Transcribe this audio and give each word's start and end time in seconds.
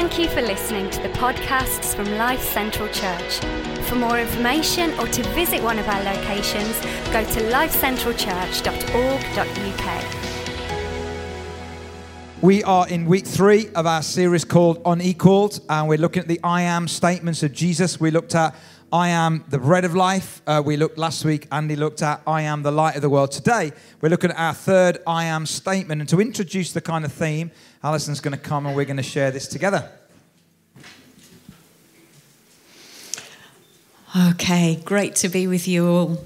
Thank 0.00 0.16
you 0.16 0.28
for 0.28 0.42
listening 0.42 0.90
to 0.90 1.02
the 1.02 1.08
podcasts 1.08 1.92
from 1.92 2.08
Life 2.16 2.40
Central 2.40 2.86
Church. 2.90 3.40
For 3.88 3.96
more 3.96 4.20
information 4.20 4.96
or 5.00 5.08
to 5.08 5.24
visit 5.30 5.60
one 5.60 5.76
of 5.76 5.88
our 5.88 6.00
locations, 6.04 6.80
go 7.10 7.24
to 7.24 7.40
lifecentralchurch.org.uk. 7.50 10.18
We 12.40 12.62
are 12.62 12.88
in 12.88 13.06
week 13.06 13.26
three 13.26 13.70
of 13.74 13.88
our 13.88 14.04
series 14.04 14.44
called 14.44 14.80
Unequaled, 14.86 15.58
and 15.68 15.88
we're 15.88 15.98
looking 15.98 16.22
at 16.22 16.28
the 16.28 16.38
I 16.44 16.62
am 16.62 16.86
statements 16.86 17.42
of 17.42 17.52
Jesus. 17.52 17.98
We 17.98 18.12
looked 18.12 18.36
at 18.36 18.54
I 18.92 19.10
am 19.10 19.44
the 19.48 19.58
bread 19.58 19.84
of 19.84 19.94
life. 19.94 20.40
Uh, 20.46 20.62
we 20.64 20.78
looked 20.78 20.96
last 20.96 21.22
week, 21.22 21.46
Andy 21.52 21.76
looked 21.76 22.02
at 22.02 22.22
I 22.26 22.42
am 22.42 22.62
the 22.62 22.70
light 22.70 22.96
of 22.96 23.02
the 23.02 23.10
world. 23.10 23.30
Today, 23.30 23.72
we're 24.00 24.08
looking 24.08 24.30
at 24.30 24.38
our 24.38 24.54
third 24.54 24.98
I 25.06 25.24
am 25.24 25.44
statement. 25.44 26.00
And 26.00 26.08
to 26.08 26.20
introduce 26.22 26.72
the 26.72 26.80
kind 26.80 27.04
of 27.04 27.12
theme, 27.12 27.50
Alison's 27.84 28.20
going 28.20 28.32
to 28.32 28.40
come 28.40 28.64
and 28.64 28.74
we're 28.74 28.86
going 28.86 28.96
to 28.96 29.02
share 29.02 29.30
this 29.30 29.46
together. 29.46 29.90
Okay, 34.30 34.76
great 34.76 35.14
to 35.16 35.28
be 35.28 35.46
with 35.46 35.68
you 35.68 35.86
all. 35.86 36.24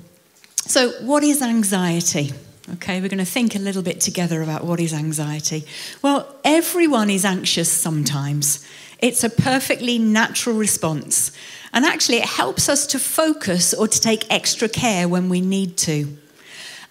So, 0.54 0.90
what 1.04 1.24
is 1.24 1.42
anxiety? 1.42 2.30
Okay, 2.74 3.00
we're 3.00 3.08
going 3.08 3.18
to 3.18 3.24
think 3.24 3.56
a 3.56 3.58
little 3.58 3.82
bit 3.82 4.00
together 4.00 4.40
about 4.40 4.64
what 4.64 4.78
is 4.78 4.94
anxiety. 4.94 5.64
Well, 6.00 6.32
everyone 6.44 7.10
is 7.10 7.24
anxious 7.24 7.68
sometimes. 7.68 8.64
It's 9.00 9.24
a 9.24 9.30
perfectly 9.30 9.98
natural 9.98 10.56
response. 10.56 11.32
And 11.72 11.84
actually, 11.84 12.18
it 12.18 12.26
helps 12.26 12.68
us 12.68 12.86
to 12.88 12.98
focus 12.98 13.72
or 13.72 13.88
to 13.88 14.00
take 14.00 14.30
extra 14.30 14.68
care 14.68 15.08
when 15.08 15.28
we 15.28 15.40
need 15.40 15.76
to. 15.78 16.16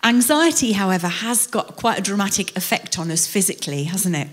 Anxiety, 0.04 0.72
however, 0.72 1.08
has 1.08 1.46
got 1.46 1.76
quite 1.76 2.00
a 2.00 2.02
dramatic 2.02 2.56
effect 2.58 2.98
on 2.98 3.12
us 3.12 3.28
physically, 3.28 3.84
hasn't 3.84 4.16
it? 4.16 4.28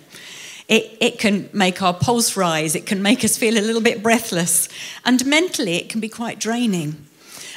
It, 0.67 0.97
it 1.01 1.19
can 1.19 1.51
make 1.53 1.83
our 1.83 1.95
pulse 1.95 2.37
rise, 2.37 2.75
it 2.75 2.87
can 2.87 3.03
make 3.03 3.25
us 3.25 3.37
feel 3.37 3.59
a 3.59 3.61
little 3.61 3.83
bit 3.83 4.03
breathless, 4.03 4.69
and 5.05 5.25
mentally, 5.27 5.75
it 5.75 5.89
can 5.89 6.01
be 6.01 6.09
quite 6.09 6.39
draining. 6.39 7.07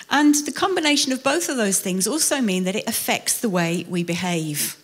And 0.10 0.36
the 0.36 0.52
combination 0.52 1.14
of 1.14 1.24
both 1.24 1.48
of 1.48 1.56
those 1.56 1.80
things 1.80 2.06
also 2.06 2.42
mean 2.42 2.66
that 2.66 2.76
it 2.76 2.88
affects 2.88 3.40
the 3.40 3.50
way 3.50 3.86
we 3.90 4.04
behave. 4.04 4.78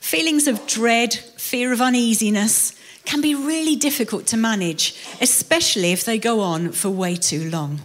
Feelings 0.00 0.48
of 0.48 0.66
dread, 0.66 1.14
fear 1.14 1.72
of 1.72 1.80
uneasiness 1.80 2.74
can 3.04 3.20
be 3.20 3.34
really 3.34 3.76
difficult 3.76 4.26
to 4.26 4.36
manage, 4.36 4.94
especially 5.20 5.92
if 5.92 6.04
they 6.04 6.18
go 6.18 6.40
on 6.40 6.72
for 6.72 6.90
way 6.90 7.16
too 7.16 7.48
long. 7.50 7.80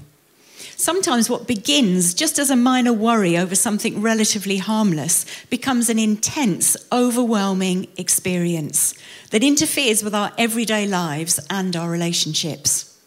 Sometimes 0.80 1.30
what 1.30 1.46
begins 1.46 2.14
just 2.14 2.40
as 2.40 2.50
a 2.50 2.56
minor 2.56 2.94
worry 2.94 3.38
over 3.38 3.54
something 3.54 4.02
relatively 4.02 4.58
harmless 4.58 5.26
becomes 5.50 5.90
an 5.90 6.00
intense, 6.00 6.78
overwhelming 6.90 7.88
experience 7.98 8.94
that 9.32 9.44
interferes 9.44 10.04
with 10.04 10.16
our 10.16 10.32
everyday 10.38 10.88
lives 10.88 11.38
and 11.50 11.76
our 11.76 11.90
relationships. 11.90 12.98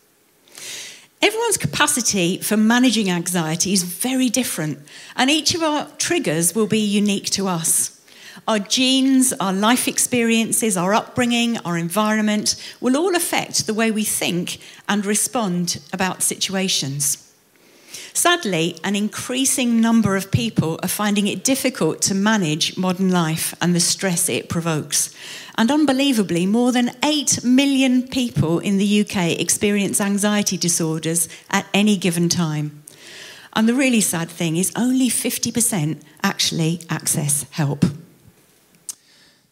Everyone's 1.22 1.56
capacity 1.56 2.38
for 2.38 2.58
managing 2.58 3.08
anxiety 3.08 3.72
is 3.72 3.84
very 3.84 4.28
different, 4.28 4.80
and 5.16 5.30
each 5.30 5.54
of 5.54 5.62
our 5.62 5.86
triggers 5.96 6.54
will 6.54 6.66
be 6.66 6.80
unique 6.80 7.30
to 7.30 7.48
us. 7.48 7.91
Our 8.48 8.58
genes, 8.58 9.32
our 9.38 9.52
life 9.52 9.86
experiences, 9.86 10.76
our 10.76 10.94
upbringing, 10.94 11.58
our 11.58 11.78
environment 11.78 12.56
will 12.80 12.96
all 12.96 13.14
affect 13.14 13.66
the 13.66 13.74
way 13.74 13.90
we 13.90 14.04
think 14.04 14.58
and 14.88 15.06
respond 15.06 15.80
about 15.92 16.22
situations. 16.22 17.28
Sadly, 18.14 18.78
an 18.84 18.94
increasing 18.94 19.80
number 19.80 20.16
of 20.16 20.30
people 20.30 20.78
are 20.82 20.88
finding 20.88 21.28
it 21.28 21.44
difficult 21.44 22.02
to 22.02 22.14
manage 22.14 22.76
modern 22.76 23.10
life 23.10 23.54
and 23.62 23.74
the 23.74 23.80
stress 23.80 24.28
it 24.28 24.48
provokes. 24.48 25.14
And 25.56 25.70
unbelievably, 25.70 26.46
more 26.46 26.72
than 26.72 26.90
8 27.02 27.44
million 27.44 28.06
people 28.08 28.58
in 28.58 28.76
the 28.76 29.00
UK 29.00 29.40
experience 29.40 30.00
anxiety 30.00 30.58
disorders 30.58 31.28
at 31.48 31.66
any 31.72 31.96
given 31.96 32.28
time. 32.28 32.82
And 33.54 33.68
the 33.68 33.74
really 33.74 34.00
sad 34.00 34.28
thing 34.28 34.56
is, 34.56 34.72
only 34.76 35.08
50% 35.08 36.02
actually 36.22 36.80
access 36.90 37.46
help. 37.50 37.84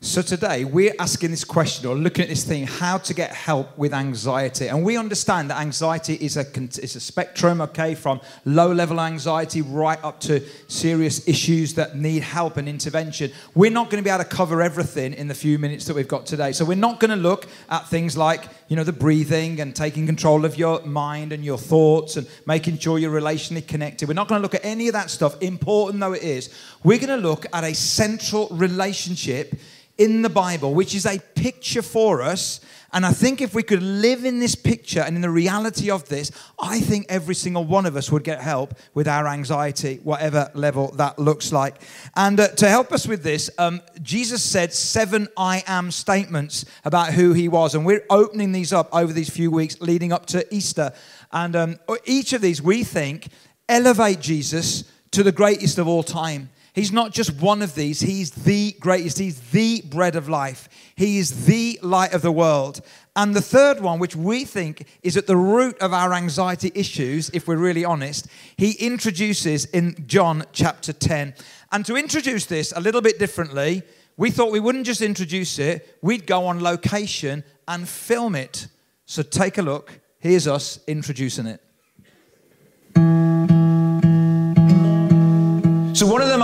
So 0.03 0.23
today 0.23 0.65
we're 0.65 0.95
asking 0.99 1.31
this 1.31 1.45
question 1.45 1.87
or 1.87 1.95
looking 1.95 2.23
at 2.23 2.31
this 2.31 2.43
thing 2.43 2.67
how 2.67 2.97
to 2.97 3.13
get 3.13 3.33
help 3.33 3.77
with 3.77 3.93
anxiety. 3.93 4.69
And 4.69 4.83
we 4.83 4.97
understand 4.97 5.51
that 5.51 5.61
anxiety 5.61 6.15
is 6.15 6.39
a, 6.39 6.47
is 6.83 6.97
a 6.97 7.01
spectrum, 7.01 7.61
okay, 7.61 7.95
from 7.95 8.23
low 8.47 8.73
level 8.73 8.99
anxiety 8.99 9.61
right 9.61 10.03
up 10.03 10.19
to 10.21 10.43
serious 10.69 11.29
issues 11.29 11.75
that 11.75 11.99
need 11.99 12.23
help 12.23 12.57
and 12.57 12.67
intervention. 12.67 13.31
We're 13.55 13.71
not 13.71 13.91
going 13.91 14.03
to 14.03 14.09
be 14.09 14.09
able 14.09 14.25
to 14.25 14.31
cover 14.31 14.63
everything 14.63 15.13
in 15.13 15.29
the 15.29 15.35
few 15.35 15.59
minutes 15.59 15.85
that 15.85 15.95
we've 15.95 16.09
got 16.09 16.25
today. 16.25 16.53
So 16.53 16.65
we're 16.65 16.77
not 16.77 16.99
going 16.99 17.11
to 17.11 17.17
look 17.17 17.47
at 17.69 17.87
things 17.91 18.17
like, 18.17 18.45
you 18.69 18.77
know, 18.77 18.85
the 18.85 18.95
breathing 18.95 19.61
and 19.61 19.77
taking 19.77 20.07
control 20.07 20.47
of 20.47 20.57
your 20.57 20.81
mind 20.81 21.31
and 21.31 21.45
your 21.45 21.59
thoughts 21.59 22.17
and 22.17 22.27
making 22.47 22.79
sure 22.79 22.99
you're 22.99 23.13
relationally 23.13 23.67
connected. 23.67 24.09
We're 24.09 24.15
not 24.15 24.29
going 24.29 24.39
to 24.39 24.43
look 24.43 24.55
at 24.55 24.65
any 24.65 24.89
of 24.89 24.95
that 24.95 25.11
stuff, 25.11 25.37
important 25.43 26.01
though 26.01 26.15
it 26.15 26.23
is. 26.23 26.49
We're 26.85 27.01
going 27.01 27.21
to 27.21 27.29
look 27.29 27.45
at 27.53 27.65
a 27.65 27.75
central 27.75 28.49
relationship 28.49 29.61
in 30.01 30.23
the 30.23 30.31
Bible, 30.31 30.73
which 30.73 30.95
is 30.95 31.05
a 31.05 31.19
picture 31.35 31.83
for 31.83 32.23
us. 32.23 32.61
And 32.91 33.05
I 33.05 33.13
think 33.13 33.43
if 33.43 33.55
we 33.55 33.63
could 33.63 33.83
live 33.83 34.25
in 34.25 34.41
this 34.41 34.55
picture 34.55 35.01
and 35.01 35.15
in 35.15 35.21
the 35.21 35.29
reality 35.29 35.91
of 35.91 36.09
this, 36.09 36.33
I 36.59 36.81
think 36.81 37.05
every 37.11 37.35
single 37.35 37.65
one 37.65 37.85
of 37.85 37.97
us 37.97 38.11
would 38.11 38.25
get 38.25 38.41
help 38.41 38.75
with 38.95 39.07
our 39.07 39.29
anxiety, 39.29 40.01
whatever 40.03 40.51
level 40.55 40.91
that 40.93 41.19
looks 41.19 41.53
like. 41.53 41.83
And 42.17 42.41
uh, 42.41 42.49
to 42.49 42.69
help 42.69 42.93
us 42.93 43.07
with 43.07 43.23
this, 43.23 43.51
um, 43.59 43.83
Jesus 44.01 44.43
said 44.43 44.73
seven 44.73 45.29
I 45.37 45.63
am 45.67 45.91
statements 45.91 46.65
about 46.83 47.13
who 47.13 47.35
he 47.35 47.49
was. 47.49 47.75
And 47.75 47.85
we're 47.85 48.07
opening 48.09 48.53
these 48.53 48.73
up 48.73 48.89
over 48.95 49.13
these 49.13 49.29
few 49.29 49.51
weeks 49.51 49.83
leading 49.83 50.15
up 50.15 50.25
to 50.27 50.53
Easter. 50.53 50.95
And 51.31 51.55
um, 51.55 51.79
each 52.07 52.33
of 52.33 52.41
these, 52.41 52.63
we 52.63 52.85
think, 52.85 53.29
elevate 53.69 54.21
Jesus 54.21 54.91
to 55.11 55.23
the 55.23 55.31
greatest 55.31 55.77
of 55.77 55.87
all 55.87 56.03
time. 56.03 56.49
He's 56.73 56.93
not 56.93 57.13
just 57.13 57.41
one 57.41 57.63
of 57.63 57.75
these, 57.75 58.01
he's 58.01 58.31
the 58.31 58.73
greatest. 58.79 59.19
He's 59.19 59.41
the 59.51 59.83
bread 59.83 60.15
of 60.15 60.29
life. 60.29 60.69
He 60.95 61.19
is 61.19 61.47
the 61.47 61.79
light 61.83 62.15
of 62.15 62.23
the 62.23 62.31
world. 62.33 62.81
And 63.17 63.35
the 63.35 63.43
third 63.43 63.81
one, 63.81 63.99
which 63.99 64.15
we 64.15 64.45
think 64.45 64.87
is 65.03 65.17
at 65.17 65.27
the 65.27 65.37
root 65.37 65.77
of 65.79 65.93
our 65.93 66.15
anxiety 66.15 66.71
issues, 66.75 67.29
if 67.31 67.49
we're 67.49 67.57
really 67.57 67.85
honest, 67.85 68.29
he 68.57 68.73
introduces 68.73 69.65
in 69.67 70.05
John 70.07 70.45
chapter 70.53 70.93
10. 70.93 71.35
And 71.73 71.85
to 71.87 71.97
introduce 71.97 72.47
this 72.47 72.73
a 72.75 72.81
little 72.81 73.03
bit 73.03 73.19
differently, 73.19 73.83
we 74.17 74.31
thought 74.31 74.53
we 74.53 74.61
wouldn't 74.61 74.87
just 74.87 75.03
introduce 75.03 75.59
it, 75.59 75.99
we'd 76.03 76.27
go 76.27 76.47
on 76.47 76.63
location 76.63 77.43
and 77.67 77.89
film 77.89 78.37
it. 78.37 78.69
So 79.07 79.23
take 79.23 79.59
a 79.59 79.63
look. 79.63 79.99
Here's 80.19 80.47
us 80.47 80.79
introducing 80.87 81.47
it. 81.47 81.61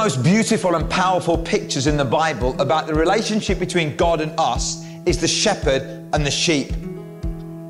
Most 0.06 0.22
beautiful 0.22 0.76
and 0.76 0.88
powerful 0.88 1.36
pictures 1.36 1.88
in 1.88 1.96
the 1.96 2.04
Bible 2.04 2.54
about 2.60 2.86
the 2.86 2.94
relationship 2.94 3.58
between 3.58 3.96
God 3.96 4.20
and 4.20 4.32
us 4.38 4.86
is 5.04 5.20
the 5.20 5.26
shepherd 5.26 5.82
and 6.12 6.24
the 6.24 6.30
sheep. 6.30 6.70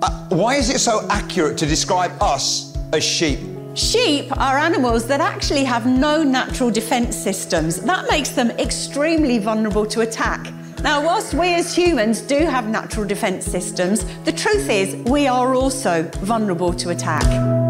Uh, 0.03 0.29
why 0.29 0.57
is 0.57 0.69
it 0.69 0.81
so 0.81 1.07
accurate 1.09 1.57
to 1.57 1.65
describe 1.65 2.13
us 2.21 2.77
as 2.93 3.03
sheep? 3.03 3.39
Sheep 3.73 4.31
are 4.37 4.59
animals 4.59 5.07
that 5.07 5.23
actually 5.23 5.65
have 5.65 5.87
no 5.87 6.23
natural 6.23 6.71
defense 6.71 7.17
systems. 7.17 7.81
That 7.81 8.05
makes 8.11 8.29
them 8.29 8.51
extremely 8.51 9.39
vulnerable 9.39 9.87
to 9.87 10.03
attack. 10.03 10.53
Now, 10.83 11.03
whilst 11.03 11.33
we 11.33 11.55
as 11.55 11.75
humans 11.75 12.21
do 12.21 12.41
have 12.41 12.69
natural 12.69 13.07
defense 13.07 13.47
systems, 13.47 14.05
the 14.25 14.33
truth 14.33 14.69
is 14.69 14.95
we 15.11 15.27
are 15.27 15.55
also 15.55 16.03
vulnerable 16.21 16.75
to 16.75 16.91
attack. 16.91 17.66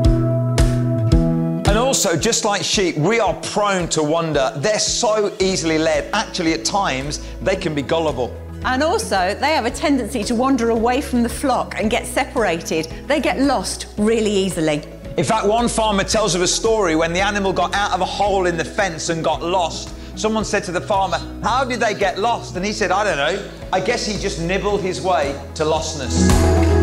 And 1.76 1.84
also, 1.84 2.16
just 2.16 2.46
like 2.46 2.62
sheep, 2.64 2.96
we 2.96 3.20
are 3.20 3.34
prone 3.52 3.86
to 3.90 4.02
wander. 4.02 4.50
They're 4.56 4.78
so 4.78 5.30
easily 5.38 5.76
led. 5.76 6.08
Actually, 6.14 6.54
at 6.54 6.64
times, 6.64 7.20
they 7.42 7.54
can 7.54 7.74
be 7.74 7.82
gullible. 7.82 8.34
And 8.64 8.82
also, 8.82 9.34
they 9.34 9.50
have 9.50 9.66
a 9.66 9.70
tendency 9.70 10.24
to 10.24 10.34
wander 10.34 10.70
away 10.70 11.02
from 11.02 11.22
the 11.22 11.28
flock 11.28 11.74
and 11.76 11.90
get 11.90 12.06
separated. 12.06 12.86
They 13.06 13.20
get 13.20 13.40
lost 13.40 13.88
really 13.98 14.30
easily. 14.30 14.84
In 15.18 15.24
fact, 15.24 15.46
one 15.46 15.68
farmer 15.68 16.02
tells 16.02 16.34
of 16.34 16.40
a 16.40 16.46
story 16.46 16.96
when 16.96 17.12
the 17.12 17.20
animal 17.20 17.52
got 17.52 17.74
out 17.74 17.92
of 17.92 18.00
a 18.00 18.06
hole 18.06 18.46
in 18.46 18.56
the 18.56 18.64
fence 18.64 19.10
and 19.10 19.22
got 19.22 19.42
lost. 19.42 19.92
Someone 20.18 20.46
said 20.46 20.64
to 20.64 20.72
the 20.72 20.80
farmer, 20.80 21.18
How 21.42 21.62
did 21.62 21.80
they 21.80 21.92
get 21.92 22.18
lost? 22.18 22.56
And 22.56 22.64
he 22.64 22.72
said, 22.72 22.90
I 22.90 23.04
don't 23.04 23.18
know. 23.18 23.50
I 23.70 23.80
guess 23.80 24.06
he 24.06 24.18
just 24.18 24.40
nibbled 24.40 24.80
his 24.80 25.02
way 25.02 25.38
to 25.56 25.64
lostness 25.64 26.75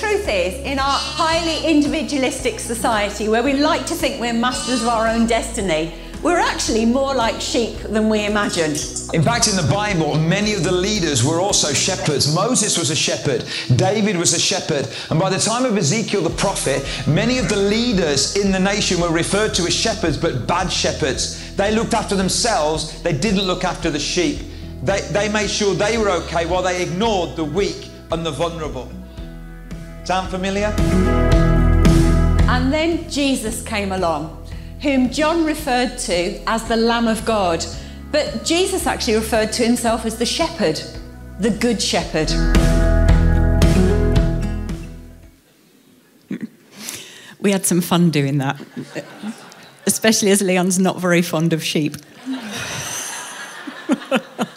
truth 0.00 0.28
is, 0.28 0.54
in 0.64 0.78
our 0.78 0.98
highly 0.98 1.62
individualistic 1.62 2.58
society 2.58 3.28
where 3.28 3.42
we 3.42 3.52
like 3.52 3.84
to 3.84 3.94
think 3.94 4.18
we're 4.18 4.32
masters 4.32 4.80
of 4.80 4.88
our 4.88 5.06
own 5.06 5.26
destiny, 5.26 5.92
we're 6.22 6.38
actually 6.38 6.86
more 6.86 7.14
like 7.14 7.38
sheep 7.38 7.76
than 7.80 8.08
we 8.08 8.24
imagine. 8.24 8.70
In 9.12 9.22
fact, 9.22 9.46
in 9.48 9.56
the 9.56 9.68
Bible, 9.70 10.16
many 10.16 10.54
of 10.54 10.64
the 10.64 10.72
leaders 10.72 11.22
were 11.22 11.38
also 11.38 11.74
shepherds. 11.74 12.34
Moses 12.34 12.78
was 12.78 12.88
a 12.88 12.96
shepherd, 12.96 13.44
David 13.76 14.16
was 14.16 14.32
a 14.32 14.40
shepherd, 14.40 14.88
and 15.10 15.20
by 15.20 15.28
the 15.28 15.38
time 15.38 15.66
of 15.66 15.76
Ezekiel 15.76 16.22
the 16.22 16.30
prophet, 16.30 16.82
many 17.06 17.36
of 17.36 17.50
the 17.50 17.56
leaders 17.56 18.36
in 18.36 18.52
the 18.52 18.58
nation 18.58 19.02
were 19.02 19.12
referred 19.12 19.52
to 19.54 19.64
as 19.64 19.74
shepherds, 19.74 20.16
but 20.16 20.46
bad 20.46 20.72
shepherds. 20.72 21.54
They 21.56 21.74
looked 21.74 21.92
after 21.92 22.16
themselves, 22.16 23.02
they 23.02 23.12
didn't 23.12 23.42
look 23.42 23.64
after 23.64 23.90
the 23.90 24.00
sheep. 24.00 24.38
They, 24.82 25.02
they 25.12 25.28
made 25.30 25.50
sure 25.50 25.74
they 25.74 25.98
were 25.98 26.10
okay 26.22 26.46
while 26.46 26.62
they 26.62 26.82
ignored 26.82 27.36
the 27.36 27.44
weak 27.44 27.90
and 28.12 28.24
the 28.24 28.30
vulnerable. 28.30 28.90
Sound 30.10 30.28
familiar? 30.28 30.74
And 32.50 32.72
then 32.72 33.08
Jesus 33.08 33.62
came 33.62 33.92
along, 33.92 34.44
whom 34.82 35.08
John 35.08 35.44
referred 35.44 35.98
to 35.98 36.42
as 36.48 36.64
the 36.64 36.74
Lamb 36.74 37.06
of 37.06 37.24
God. 37.24 37.64
But 38.10 38.44
Jesus 38.44 38.88
actually 38.88 39.14
referred 39.14 39.52
to 39.52 39.64
himself 39.64 40.04
as 40.04 40.18
the 40.18 40.26
shepherd, 40.26 40.82
the 41.38 41.50
good 41.50 41.80
shepherd. 41.80 42.28
We 47.38 47.52
had 47.52 47.64
some 47.64 47.80
fun 47.80 48.10
doing 48.10 48.38
that, 48.38 48.60
especially 49.86 50.32
as 50.32 50.42
Leon's 50.42 50.80
not 50.80 50.98
very 50.98 51.22
fond 51.22 51.52
of 51.52 51.62
sheep. 51.62 51.94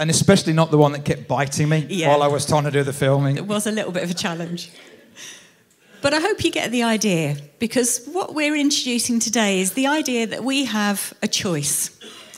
and 0.00 0.08
especially 0.10 0.54
not 0.54 0.70
the 0.70 0.78
one 0.78 0.92
that 0.92 1.04
kept 1.04 1.28
biting 1.28 1.68
me 1.68 1.86
Yeah. 1.90 2.08
while 2.08 2.22
I 2.22 2.26
was 2.26 2.46
trying 2.46 2.64
to 2.64 2.70
do 2.70 2.82
the 2.82 2.92
filming. 2.92 3.36
It 3.36 3.46
was 3.46 3.66
a 3.66 3.70
little 3.70 3.92
bit 3.92 4.02
of 4.02 4.10
a 4.10 4.14
challenge. 4.14 4.70
But 6.00 6.14
I 6.14 6.20
hope 6.20 6.42
you 6.42 6.50
get 6.50 6.70
the 6.70 6.82
idea 6.82 7.36
because 7.58 8.00
what 8.10 8.34
we're 8.34 8.56
introducing 8.56 9.20
today 9.20 9.60
is 9.60 9.72
the 9.72 9.86
idea 9.86 10.26
that 10.26 10.42
we 10.42 10.64
have 10.64 11.12
a 11.22 11.28
choice. 11.28 11.90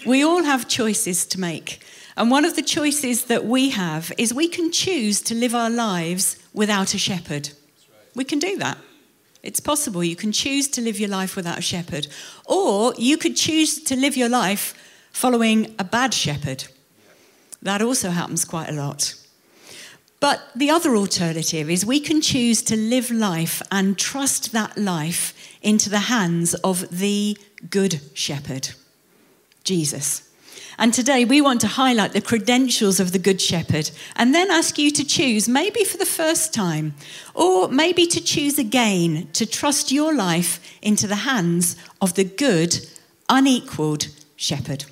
We 0.04 0.24
all 0.24 0.42
have 0.42 0.66
choices 0.66 1.24
to 1.26 1.38
make. 1.38 1.78
And 2.16 2.32
one 2.32 2.44
of 2.44 2.56
the 2.56 2.62
choices 2.62 3.26
that 3.26 3.44
we 3.44 3.70
have 3.70 4.12
is 4.18 4.34
we 4.34 4.48
can 4.48 4.72
choose 4.72 5.22
to 5.22 5.34
live 5.36 5.54
our 5.54 5.70
lives 5.70 6.36
without 6.52 6.94
a 6.94 6.98
shepherd. 6.98 7.50
We 8.16 8.24
can 8.24 8.40
do 8.40 8.58
that. 8.58 8.76
It's 9.44 9.60
possible. 9.60 10.02
You 10.02 10.16
can 10.16 10.32
choose 10.32 10.66
to 10.70 10.80
live 10.80 10.98
your 10.98 11.08
life 11.08 11.36
without 11.36 11.58
a 11.58 11.62
shepherd. 11.62 12.08
Or 12.44 12.92
you 12.98 13.16
could 13.16 13.36
choose 13.36 13.80
to 13.84 13.94
live 13.94 14.16
your 14.16 14.28
life 14.28 14.74
following 15.12 15.76
a 15.78 15.84
bad 15.84 16.12
shepherd. 16.12 16.64
That 17.62 17.80
also 17.80 18.10
happens 18.10 18.44
quite 18.44 18.68
a 18.68 18.72
lot. 18.72 19.14
But 20.20 20.40
the 20.54 20.70
other 20.70 20.94
alternative 20.94 21.68
is 21.68 21.84
we 21.84 21.98
can 21.98 22.20
choose 22.20 22.62
to 22.62 22.76
live 22.76 23.10
life 23.10 23.62
and 23.72 23.98
trust 23.98 24.52
that 24.52 24.76
life 24.78 25.34
into 25.62 25.90
the 25.90 26.00
hands 26.00 26.54
of 26.54 26.98
the 26.98 27.36
good 27.70 28.00
shepherd, 28.14 28.70
Jesus. 29.64 30.28
And 30.78 30.94
today 30.94 31.24
we 31.24 31.40
want 31.40 31.60
to 31.62 31.66
highlight 31.66 32.12
the 32.12 32.20
credentials 32.20 32.98
of 32.98 33.12
the 33.12 33.18
Good 33.18 33.40
Shepherd 33.40 33.90
and 34.16 34.34
then 34.34 34.50
ask 34.50 34.78
you 34.78 34.90
to 34.92 35.04
choose, 35.04 35.48
maybe 35.48 35.84
for 35.84 35.98
the 35.98 36.06
first 36.06 36.54
time, 36.54 36.94
or 37.34 37.68
maybe 37.68 38.06
to 38.06 38.20
choose 38.20 38.58
again 38.58 39.28
to 39.34 39.44
trust 39.44 39.92
your 39.92 40.14
life 40.14 40.60
into 40.80 41.06
the 41.06 41.16
hands 41.16 41.76
of 42.00 42.14
the 42.14 42.24
good, 42.24 42.88
unequaled 43.28 44.08
shepherd. 44.36 44.86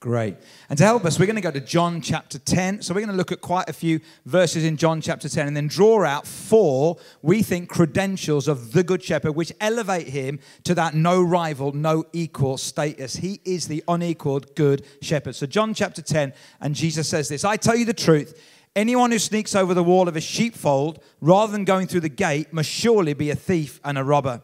Great. 0.00 0.36
And 0.68 0.76
to 0.78 0.84
help 0.84 1.04
us, 1.04 1.18
we're 1.18 1.26
going 1.26 1.36
to 1.36 1.42
go 1.42 1.52
to 1.52 1.60
John 1.60 2.00
chapter 2.00 2.40
10. 2.40 2.82
So 2.82 2.92
we're 2.92 3.00
going 3.00 3.10
to 3.10 3.16
look 3.16 3.30
at 3.30 3.40
quite 3.40 3.68
a 3.68 3.72
few 3.72 4.00
verses 4.24 4.64
in 4.64 4.76
John 4.76 5.00
chapter 5.00 5.28
10 5.28 5.46
and 5.46 5.56
then 5.56 5.68
draw 5.68 6.04
out 6.04 6.26
four, 6.26 6.96
we 7.22 7.42
think, 7.42 7.68
credentials 7.68 8.48
of 8.48 8.72
the 8.72 8.82
Good 8.82 9.02
Shepherd, 9.02 9.32
which 9.32 9.52
elevate 9.60 10.08
him 10.08 10.40
to 10.64 10.74
that 10.74 10.94
no 10.94 11.22
rival, 11.22 11.72
no 11.72 12.04
equal 12.12 12.58
status. 12.58 13.16
He 13.16 13.40
is 13.44 13.68
the 13.68 13.84
unequaled 13.86 14.56
Good 14.56 14.84
Shepherd. 15.00 15.36
So, 15.36 15.46
John 15.46 15.72
chapter 15.72 16.02
10, 16.02 16.32
and 16.60 16.74
Jesus 16.74 17.08
says 17.08 17.28
this 17.28 17.44
I 17.44 17.56
tell 17.56 17.76
you 17.76 17.84
the 17.84 17.94
truth. 17.94 18.40
Anyone 18.74 19.10
who 19.10 19.18
sneaks 19.18 19.54
over 19.54 19.72
the 19.72 19.82
wall 19.82 20.06
of 20.06 20.16
a 20.16 20.20
sheepfold 20.20 21.02
rather 21.22 21.50
than 21.50 21.64
going 21.64 21.86
through 21.86 22.00
the 22.00 22.10
gate 22.10 22.52
must 22.52 22.68
surely 22.68 23.14
be 23.14 23.30
a 23.30 23.34
thief 23.34 23.80
and 23.82 23.96
a 23.96 24.04
robber. 24.04 24.42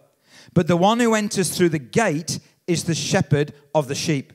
But 0.55 0.69
the 0.69 0.77
one 0.77 1.01
who 1.01 1.15
enters 1.15 1.55
through 1.55 1.69
the 1.69 1.79
gate 1.79 2.39
is 2.67 2.85
the 2.85 2.95
shepherd 2.95 3.53
of 3.75 3.89
the 3.89 3.95
sheep. 3.95 4.33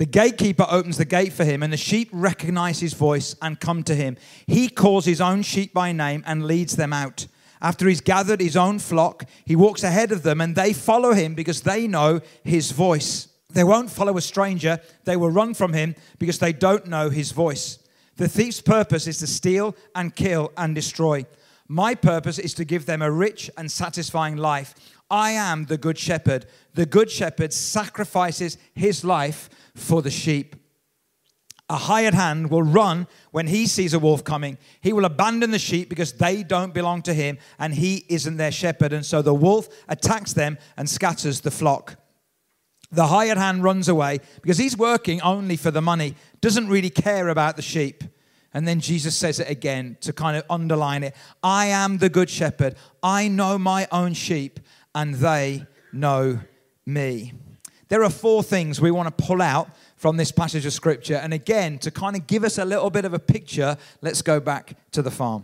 The 0.00 0.06
gatekeeper 0.06 0.64
opens 0.70 0.96
the 0.96 1.04
gate 1.04 1.34
for 1.34 1.44
him, 1.44 1.62
and 1.62 1.70
the 1.70 1.76
sheep 1.76 2.08
recognize 2.10 2.80
his 2.80 2.94
voice 2.94 3.36
and 3.42 3.60
come 3.60 3.82
to 3.82 3.94
him. 3.94 4.16
He 4.46 4.70
calls 4.70 5.04
his 5.04 5.20
own 5.20 5.42
sheep 5.42 5.74
by 5.74 5.92
name 5.92 6.24
and 6.26 6.46
leads 6.46 6.76
them 6.76 6.94
out. 6.94 7.26
After 7.60 7.86
he's 7.86 8.00
gathered 8.00 8.40
his 8.40 8.56
own 8.56 8.78
flock, 8.78 9.26
he 9.44 9.54
walks 9.54 9.82
ahead 9.82 10.10
of 10.10 10.22
them, 10.22 10.40
and 10.40 10.56
they 10.56 10.72
follow 10.72 11.12
him 11.12 11.34
because 11.34 11.60
they 11.60 11.86
know 11.86 12.22
his 12.42 12.70
voice. 12.70 13.28
They 13.50 13.62
won't 13.62 13.90
follow 13.90 14.16
a 14.16 14.22
stranger, 14.22 14.80
they 15.04 15.18
will 15.18 15.30
run 15.30 15.52
from 15.52 15.74
him 15.74 15.94
because 16.18 16.38
they 16.38 16.54
don't 16.54 16.86
know 16.86 17.10
his 17.10 17.32
voice. 17.32 17.78
The 18.16 18.26
thief's 18.26 18.62
purpose 18.62 19.06
is 19.06 19.18
to 19.18 19.26
steal 19.26 19.76
and 19.94 20.16
kill 20.16 20.50
and 20.56 20.74
destroy. 20.74 21.26
My 21.68 21.94
purpose 21.94 22.38
is 22.38 22.54
to 22.54 22.64
give 22.64 22.86
them 22.86 23.02
a 23.02 23.12
rich 23.12 23.50
and 23.58 23.70
satisfying 23.70 24.38
life. 24.38 24.74
I 25.10 25.32
am 25.32 25.66
the 25.66 25.76
good 25.76 25.98
shepherd. 25.98 26.46
The 26.72 26.86
good 26.86 27.10
shepherd 27.10 27.52
sacrifices 27.52 28.56
his 28.74 29.04
life 29.04 29.50
for 29.80 30.02
the 30.02 30.10
sheep. 30.10 30.56
A 31.68 31.76
hired 31.76 32.14
hand 32.14 32.50
will 32.50 32.62
run 32.62 33.06
when 33.30 33.46
he 33.46 33.66
sees 33.66 33.94
a 33.94 33.98
wolf 33.98 34.24
coming. 34.24 34.58
He 34.80 34.92
will 34.92 35.04
abandon 35.04 35.52
the 35.52 35.58
sheep 35.58 35.88
because 35.88 36.14
they 36.14 36.42
don't 36.42 36.74
belong 36.74 37.02
to 37.02 37.14
him 37.14 37.38
and 37.60 37.74
he 37.74 38.04
isn't 38.08 38.38
their 38.38 38.50
shepherd. 38.50 38.92
And 38.92 39.06
so 39.06 39.22
the 39.22 39.34
wolf 39.34 39.68
attacks 39.88 40.32
them 40.32 40.58
and 40.76 40.90
scatters 40.90 41.40
the 41.40 41.50
flock. 41.52 41.96
The 42.90 43.06
hired 43.06 43.38
hand 43.38 43.62
runs 43.62 43.88
away 43.88 44.18
because 44.42 44.58
he's 44.58 44.76
working 44.76 45.20
only 45.20 45.56
for 45.56 45.70
the 45.70 45.80
money, 45.80 46.16
doesn't 46.40 46.68
really 46.68 46.90
care 46.90 47.28
about 47.28 47.54
the 47.54 47.62
sheep. 47.62 48.02
And 48.52 48.66
then 48.66 48.80
Jesus 48.80 49.16
says 49.16 49.38
it 49.38 49.48
again 49.48 49.96
to 50.00 50.12
kind 50.12 50.36
of 50.36 50.44
underline 50.50 51.04
it 51.04 51.14
I 51.40 51.66
am 51.66 51.98
the 51.98 52.08
good 52.08 52.28
shepherd. 52.28 52.74
I 53.00 53.28
know 53.28 53.58
my 53.58 53.86
own 53.92 54.14
sheep, 54.14 54.58
and 54.92 55.14
they 55.14 55.66
know 55.92 56.40
me. 56.84 57.32
There 57.90 58.04
are 58.04 58.10
four 58.10 58.44
things 58.44 58.80
we 58.80 58.92
want 58.92 59.08
to 59.08 59.24
pull 59.24 59.42
out 59.42 59.68
from 59.96 60.16
this 60.16 60.30
passage 60.30 60.64
of 60.64 60.72
scripture. 60.72 61.16
And 61.16 61.34
again, 61.34 61.76
to 61.80 61.90
kind 61.90 62.14
of 62.14 62.28
give 62.28 62.44
us 62.44 62.56
a 62.56 62.64
little 62.64 62.88
bit 62.88 63.04
of 63.04 63.14
a 63.14 63.18
picture, 63.18 63.76
let's 64.00 64.22
go 64.22 64.38
back 64.38 64.76
to 64.92 65.02
the 65.02 65.10
farm. 65.10 65.42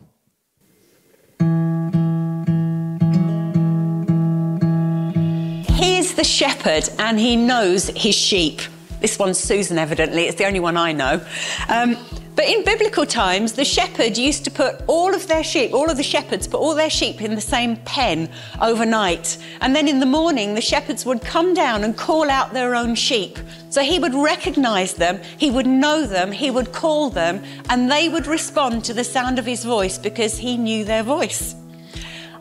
He 5.75 5.98
is 5.98 6.14
the 6.14 6.22
shepherd 6.22 6.88
and 7.00 7.19
he 7.19 7.34
knows 7.34 7.88
his 7.88 8.14
sheep. 8.14 8.60
This 9.00 9.19
one's 9.19 9.38
Susan, 9.38 9.76
evidently. 9.76 10.26
It's 10.26 10.38
the 10.38 10.46
only 10.46 10.60
one 10.60 10.76
I 10.76 10.92
know. 10.92 11.26
Um, 11.69 11.96
but 12.37 12.44
in 12.44 12.65
biblical 12.65 13.06
times, 13.06 13.55
the 13.55 13.65
shepherd 13.65 14.19
used 14.19 14.44
to 14.44 14.50
put 14.50 14.83
all 14.87 15.15
of 15.15 15.27
their 15.27 15.43
sheep, 15.43 15.73
all 15.73 15.91
of 15.91 15.97
the 15.97 16.03
shepherds 16.03 16.47
put 16.47 16.59
all 16.59 16.75
their 16.75 16.91
sheep 16.91 17.23
in 17.23 17.35
the 17.35 17.41
same 17.41 17.79
pen 17.79 18.31
overnight. 18.61 19.38
And 19.62 19.75
then 19.75 19.88
in 19.88 20.00
the 20.00 20.06
morning, 20.06 20.55
the 20.55 20.61
shepherds 20.61 21.06
would 21.06 21.23
come 21.23 21.55
down 21.55 21.83
and 21.83 21.97
call 21.97 22.31
out 22.31 22.53
their 22.53 22.75
own 22.75 22.94
sheep. 22.94 23.38
So 23.71 23.83
he 23.83 23.99
would 23.99 24.15
recognize 24.15 24.93
them, 24.93 25.19
he 25.38 25.50
would 25.50 25.67
know 25.67 26.06
them, 26.06 26.31
he 26.31 26.50
would 26.50 26.73
call 26.73 27.09
them, 27.09 27.43
and 27.71 27.91
they 27.91 28.11
would 28.11 28.27
respond 28.27 28.85
to 28.85 28.93
the 28.93 29.05
sound 29.05 29.38
of 29.38 29.47
his 29.47 29.65
voice 29.65 29.97
because 29.97 30.37
he 30.37 30.59
knew 30.59 30.85
their 30.85 31.02
voice. 31.02 31.55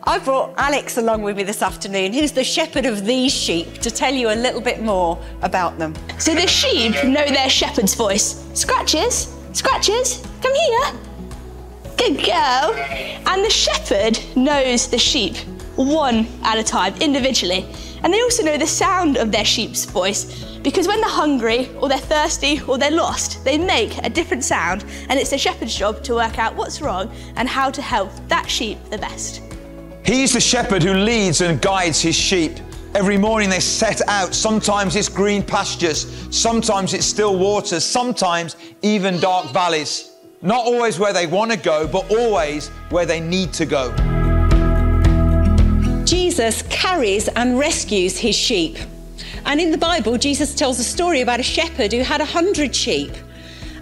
I 0.03 0.19
brought 0.19 0.53
Alex 0.57 0.97
along 0.97 1.23
with 1.23 1.37
me 1.37 1.43
this 1.43 1.61
afternoon, 1.61 2.11
who's 2.11 2.33
the 2.33 2.43
shepherd 2.43 2.85
of 2.85 3.05
these 3.05 3.33
sheep, 3.33 3.75
to 3.79 3.89
tell 3.89 4.13
you 4.13 4.29
a 4.29 4.35
little 4.35 4.61
bit 4.61 4.81
more 4.81 5.17
about 5.41 5.79
them. 5.79 5.95
So 6.19 6.35
the 6.35 6.47
sheep 6.47 7.01
know 7.05 7.25
their 7.25 7.49
shepherd's 7.49 7.95
voice. 7.95 8.45
Scratches, 8.53 9.33
scratches, 9.55 10.25
come 10.41 10.53
here. 10.53 10.93
Good 11.97 12.23
girl. 12.25 12.73
And 13.25 13.43
the 13.43 13.49
shepherd 13.49 14.19
knows 14.35 14.87
the 14.87 14.97
sheep 14.97 15.37
one 15.75 16.27
at 16.43 16.57
a 16.57 16.63
time, 16.63 16.93
individually. 17.01 17.65
And 18.03 18.13
they 18.13 18.21
also 18.21 18.43
know 18.43 18.57
the 18.57 18.67
sound 18.67 19.17
of 19.17 19.31
their 19.31 19.45
sheep's 19.45 19.85
voice 19.85 20.57
because 20.61 20.87
when 20.87 20.99
they're 21.01 21.09
hungry 21.09 21.69
or 21.77 21.89
they're 21.89 21.97
thirsty 21.97 22.61
or 22.67 22.77
they're 22.77 22.91
lost, 22.91 23.43
they 23.43 23.57
make 23.57 23.97
a 24.03 24.09
different 24.09 24.43
sound. 24.43 24.85
And 25.09 25.19
it's 25.19 25.29
the 25.29 25.37
shepherd's 25.37 25.75
job 25.75 26.03
to 26.03 26.15
work 26.15 26.37
out 26.37 26.55
what's 26.55 26.81
wrong 26.81 27.11
and 27.35 27.47
how 27.47 27.71
to 27.71 27.81
help 27.81 28.11
that 28.27 28.49
sheep 28.49 28.77
the 28.89 28.97
best. 28.97 29.41
He's 30.03 30.33
the 30.33 30.41
shepherd 30.41 30.83
who 30.83 30.93
leads 30.93 31.41
and 31.41 31.61
guides 31.61 32.01
his 32.01 32.15
sheep. 32.15 32.57
Every 32.95 33.17
morning 33.17 33.49
they 33.49 33.59
set 33.59 34.01
out. 34.07 34.33
Sometimes 34.33 34.95
it's 34.95 35.09
green 35.09 35.43
pastures, 35.43 36.07
sometimes 36.33 36.93
it's 36.93 37.05
still 37.05 37.37
waters, 37.37 37.83
sometimes 37.83 38.55
even 38.83 39.19
dark 39.19 39.51
valleys. 39.51 40.13
Not 40.41 40.65
always 40.65 40.97
where 40.97 41.11
they 41.11 41.27
want 41.27 41.51
to 41.51 41.57
go, 41.57 41.87
but 41.87 42.09
always 42.09 42.69
where 42.91 43.05
they 43.05 43.19
need 43.19 43.51
to 43.51 43.65
go. 43.65 43.93
Jesus 46.05 46.61
carries 46.69 47.27
and 47.27 47.59
rescues 47.59 48.17
his 48.17 48.33
sheep. 48.33 48.77
And 49.43 49.59
in 49.59 49.71
the 49.71 49.77
Bible, 49.77 50.17
Jesus 50.17 50.55
tells 50.55 50.79
a 50.79 50.83
story 50.85 51.19
about 51.19 51.41
a 51.41 51.43
shepherd 51.43 51.91
who 51.91 51.99
had 51.99 52.21
a 52.21 52.25
hundred 52.25 52.73
sheep. 52.73 53.11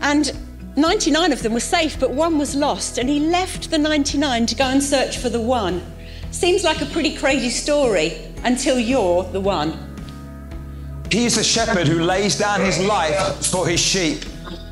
And 0.01 0.31
99 0.75 1.31
of 1.31 1.43
them 1.43 1.53
were 1.53 1.59
safe, 1.59 1.99
but 1.99 2.09
one 2.09 2.39
was 2.39 2.55
lost. 2.55 2.97
And 2.97 3.07
he 3.07 3.19
left 3.19 3.69
the 3.69 3.77
99 3.77 4.47
to 4.47 4.55
go 4.55 4.63
and 4.63 4.81
search 4.81 5.19
for 5.19 5.29
the 5.29 5.39
one. 5.39 5.83
Seems 6.31 6.63
like 6.63 6.81
a 6.81 6.87
pretty 6.87 7.15
crazy 7.15 7.51
story 7.51 8.32
until 8.43 8.79
you're 8.79 9.23
the 9.25 9.41
one. 9.41 9.77
He's 11.09 11.35
the 11.35 11.43
shepherd 11.43 11.87
who 11.87 12.01
lays 12.01 12.37
down 12.37 12.61
his 12.61 12.79
life 12.79 13.45
for 13.45 13.67
his 13.67 13.79
sheep. 13.79 14.25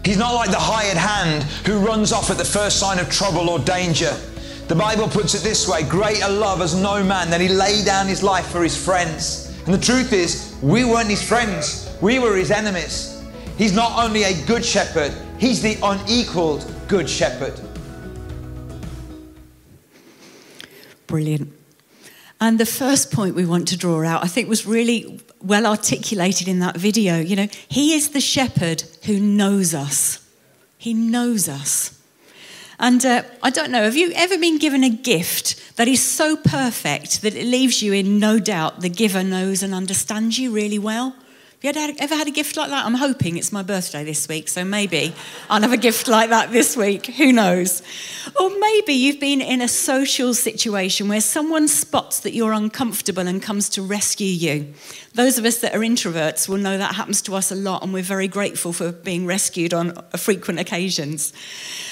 He's 0.03 0.17
not 0.17 0.33
like 0.33 0.49
the 0.49 0.57
hired 0.57 0.97
hand 0.97 1.43
who 1.67 1.77
runs 1.77 2.11
off 2.11 2.31
at 2.31 2.37
the 2.37 2.45
first 2.45 2.79
sign 2.79 2.97
of 2.97 3.09
trouble 3.09 3.49
or 3.49 3.59
danger. 3.59 4.11
The 4.67 4.75
Bible 4.75 5.07
puts 5.07 5.35
it 5.35 5.43
this 5.43 5.67
way 5.67 5.83
greater 5.83 6.29
love 6.29 6.59
has 6.59 6.73
no 6.73 7.03
man 7.03 7.29
than 7.29 7.41
he 7.41 7.49
laid 7.49 7.85
down 7.85 8.07
his 8.07 8.23
life 8.23 8.47
for 8.47 8.63
his 8.63 8.75
friends. 8.75 9.55
And 9.65 9.73
the 9.73 9.77
truth 9.77 10.13
is, 10.13 10.57
we 10.63 10.83
weren't 10.83 11.09
his 11.09 11.21
friends, 11.21 11.95
we 12.01 12.17
were 12.17 12.35
his 12.35 12.49
enemies. 12.49 13.23
He's 13.57 13.73
not 13.73 14.03
only 14.03 14.23
a 14.23 14.45
good 14.47 14.65
shepherd, 14.65 15.13
he's 15.37 15.61
the 15.61 15.77
unequaled 15.83 16.65
good 16.87 17.07
shepherd. 17.07 17.53
Brilliant. 21.05 21.60
And 22.41 22.59
the 22.59 22.65
first 22.65 23.11
point 23.11 23.35
we 23.35 23.45
want 23.45 23.67
to 23.67 23.77
draw 23.77 24.03
out, 24.03 24.23
I 24.23 24.27
think, 24.27 24.49
was 24.49 24.65
really 24.65 25.21
well 25.43 25.67
articulated 25.67 26.47
in 26.47 26.57
that 26.59 26.75
video. 26.75 27.19
You 27.19 27.35
know, 27.35 27.47
He 27.67 27.93
is 27.93 28.09
the 28.09 28.19
shepherd 28.19 28.83
who 29.05 29.19
knows 29.19 29.75
us. 29.75 30.27
He 30.79 30.95
knows 30.95 31.47
us. 31.47 31.97
And 32.79 33.05
uh, 33.05 33.21
I 33.43 33.51
don't 33.51 33.69
know, 33.71 33.83
have 33.83 33.95
you 33.95 34.11
ever 34.15 34.39
been 34.39 34.57
given 34.57 34.83
a 34.83 34.89
gift 34.89 35.77
that 35.77 35.87
is 35.87 36.01
so 36.01 36.35
perfect 36.35 37.21
that 37.21 37.35
it 37.35 37.45
leaves 37.45 37.83
you 37.83 37.93
in 37.93 38.17
no 38.17 38.39
doubt 38.39 38.81
the 38.81 38.89
giver 38.89 39.23
knows 39.23 39.61
and 39.61 39.71
understands 39.71 40.39
you 40.39 40.51
really 40.51 40.79
well? 40.79 41.15
Have 41.63 41.75
you 41.75 41.95
ever 41.99 42.15
had 42.15 42.27
a 42.27 42.31
gift 42.31 42.57
like 42.57 42.71
that? 42.71 42.87
I'm 42.87 42.95
hoping 42.95 43.37
it's 43.37 43.51
my 43.51 43.61
birthday 43.61 44.03
this 44.03 44.27
week, 44.27 44.47
so 44.47 44.65
maybe 44.65 45.13
I'll 45.47 45.61
have 45.61 45.71
a 45.71 45.77
gift 45.77 46.07
like 46.07 46.31
that 46.31 46.51
this 46.51 46.75
week. 46.75 47.05
Who 47.05 47.31
knows? 47.31 47.83
Or 48.39 48.49
maybe 48.57 48.93
you've 48.93 49.19
been 49.19 49.41
in 49.41 49.61
a 49.61 49.67
social 49.67 50.33
situation 50.33 51.07
where 51.07 51.21
someone 51.21 51.67
spots 51.67 52.21
that 52.21 52.33
you're 52.33 52.51
uncomfortable 52.51 53.27
and 53.27 53.43
comes 53.43 53.69
to 53.69 53.83
rescue 53.83 54.25
you. 54.25 54.73
Those 55.13 55.37
of 55.37 55.45
us 55.45 55.59
that 55.59 55.75
are 55.75 55.81
introverts 55.81 56.49
will 56.49 56.57
know 56.57 56.79
that 56.79 56.95
happens 56.95 57.21
to 57.23 57.35
us 57.35 57.51
a 57.51 57.55
lot, 57.55 57.83
and 57.83 57.93
we're 57.93 58.01
very 58.01 58.27
grateful 58.27 58.73
for 58.73 58.91
being 58.91 59.27
rescued 59.27 59.71
on 59.71 59.93
frequent 60.17 60.59
occasions. 60.59 61.31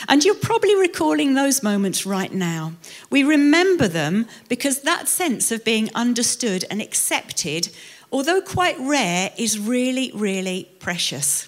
And 0.07 0.25
you're 0.25 0.33
probably 0.33 0.75
recalling 0.77 1.35
those 1.35 1.61
moments 1.61 2.07
right 2.07 2.33
now. 2.33 2.73
We 3.11 3.23
remember 3.23 3.87
them 3.87 4.25
because 4.47 4.81
that 4.81 5.07
sense 5.07 5.51
of 5.51 5.63
being 5.63 5.91
understood 5.93 6.65
and 6.71 6.81
accepted 6.81 7.69
although 8.11 8.41
quite 8.41 8.77
rare, 8.79 9.31
is 9.37 9.59
really, 9.59 10.11
really 10.13 10.69
precious. 10.79 11.47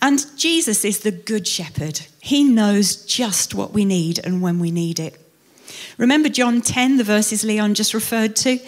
And 0.00 0.24
Jesus 0.36 0.84
is 0.84 1.00
the 1.00 1.10
good 1.10 1.46
shepherd. 1.46 2.00
He 2.20 2.44
knows 2.44 2.96
just 3.04 3.54
what 3.54 3.72
we 3.72 3.84
need 3.84 4.20
and 4.24 4.42
when 4.42 4.58
we 4.58 4.70
need 4.70 5.00
it. 5.00 5.18
Remember 5.96 6.28
John 6.28 6.60
10, 6.60 6.96
the 6.96 7.04
verses 7.04 7.44
Leon 7.44 7.74
just 7.74 7.94
referred 7.94 8.36
to? 8.36 8.58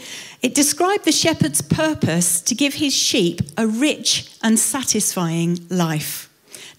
It 0.42 0.54
described 0.54 1.04
the 1.04 1.12
shepherd's 1.12 1.62
purpose 1.62 2.40
to 2.42 2.54
give 2.54 2.74
his 2.74 2.94
sheep 2.94 3.40
a 3.56 3.66
rich 3.66 4.32
and 4.42 4.58
satisfying 4.58 5.66
life. 5.68 6.29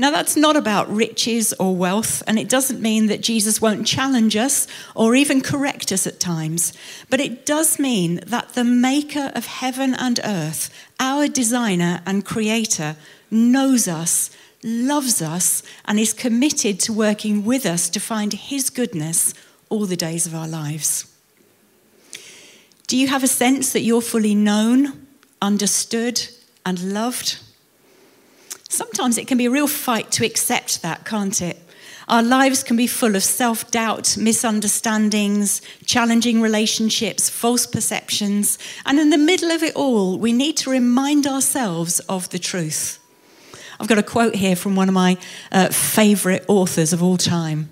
Now, 0.02 0.10
that's 0.10 0.36
not 0.36 0.56
about 0.56 0.92
riches 0.92 1.54
or 1.60 1.76
wealth, 1.76 2.24
and 2.26 2.40
it 2.40 2.50
doesn't 2.50 2.82
mean 2.82 3.06
that 3.06 3.22
Jesus 3.22 3.62
won't 3.62 3.86
challenge 3.86 4.36
us 4.36 4.66
or 4.96 5.14
even 5.14 5.42
correct 5.42 5.92
us 5.92 6.08
at 6.08 6.20
times. 6.20 6.74
But 7.12 7.20
it 7.20 7.46
does 7.46 7.78
mean 7.78 8.20
that 8.26 8.56
the 8.56 8.64
maker 8.64 9.32
of 9.36 9.46
heaven 9.46 9.94
and 9.94 10.20
earth, 10.24 10.72
our 11.00 11.28
designer 11.28 12.02
and 12.04 12.26
creator, 12.26 12.96
knows 13.30 13.88
us, 13.88 14.32
loves 14.64 15.22
us, 15.22 15.62
and 15.86 16.00
is 16.00 16.14
committed 16.14 16.80
to 16.80 16.94
working 16.94 17.46
with 17.46 17.68
us 17.68 17.88
to 17.92 18.00
find 18.00 18.34
his 18.34 18.72
goodness 18.72 19.36
all 19.70 19.86
the 19.86 19.96
days 19.96 20.26
of 20.26 20.34
our 20.34 20.48
lives. 20.48 21.16
Do 22.88 22.98
you 22.98 23.08
have 23.10 23.24
a 23.24 23.28
sense 23.28 23.72
that 23.74 23.82
you're 23.82 24.02
fully 24.02 24.34
known, 24.34 25.06
understood, 25.44 26.28
and 26.66 26.92
loved? 26.92 27.38
Sometimes 28.72 29.18
it 29.18 29.28
can 29.28 29.38
be 29.38 29.48
a 29.48 29.52
real 29.52 29.68
fight 29.68 30.12
to 30.12 30.26
accept 30.26 30.82
that, 30.82 31.04
can't 31.04 31.42
it? 31.42 31.62
Our 32.08 32.24
lives 32.24 32.64
can 32.64 32.78
be 32.78 32.88
full 32.88 33.18
of 33.18 33.24
self 33.24 33.70
doubt, 33.70 34.16
misunderstandings, 34.16 35.62
challenging 35.86 36.42
relationships, 36.42 37.30
false 37.30 37.66
perceptions. 37.66 38.58
And 38.86 38.98
in 38.98 39.10
the 39.10 39.18
middle 39.18 39.52
of 39.52 39.62
it 39.62 39.76
all, 39.76 40.18
we 40.18 40.32
need 40.32 40.56
to 40.58 40.70
remind 40.70 41.28
ourselves 41.28 42.00
of 42.08 42.30
the 42.30 42.40
truth. 42.40 42.98
I've 43.78 43.90
got 43.90 43.98
a 43.98 44.04
quote 44.04 44.36
here 44.36 44.56
from 44.56 44.78
one 44.78 44.88
of 44.88 44.94
my 44.94 45.18
uh, 45.52 45.68
favourite 45.68 46.46
authors 46.48 46.94
of 46.94 47.04
all 47.04 47.18
time. 47.18 47.70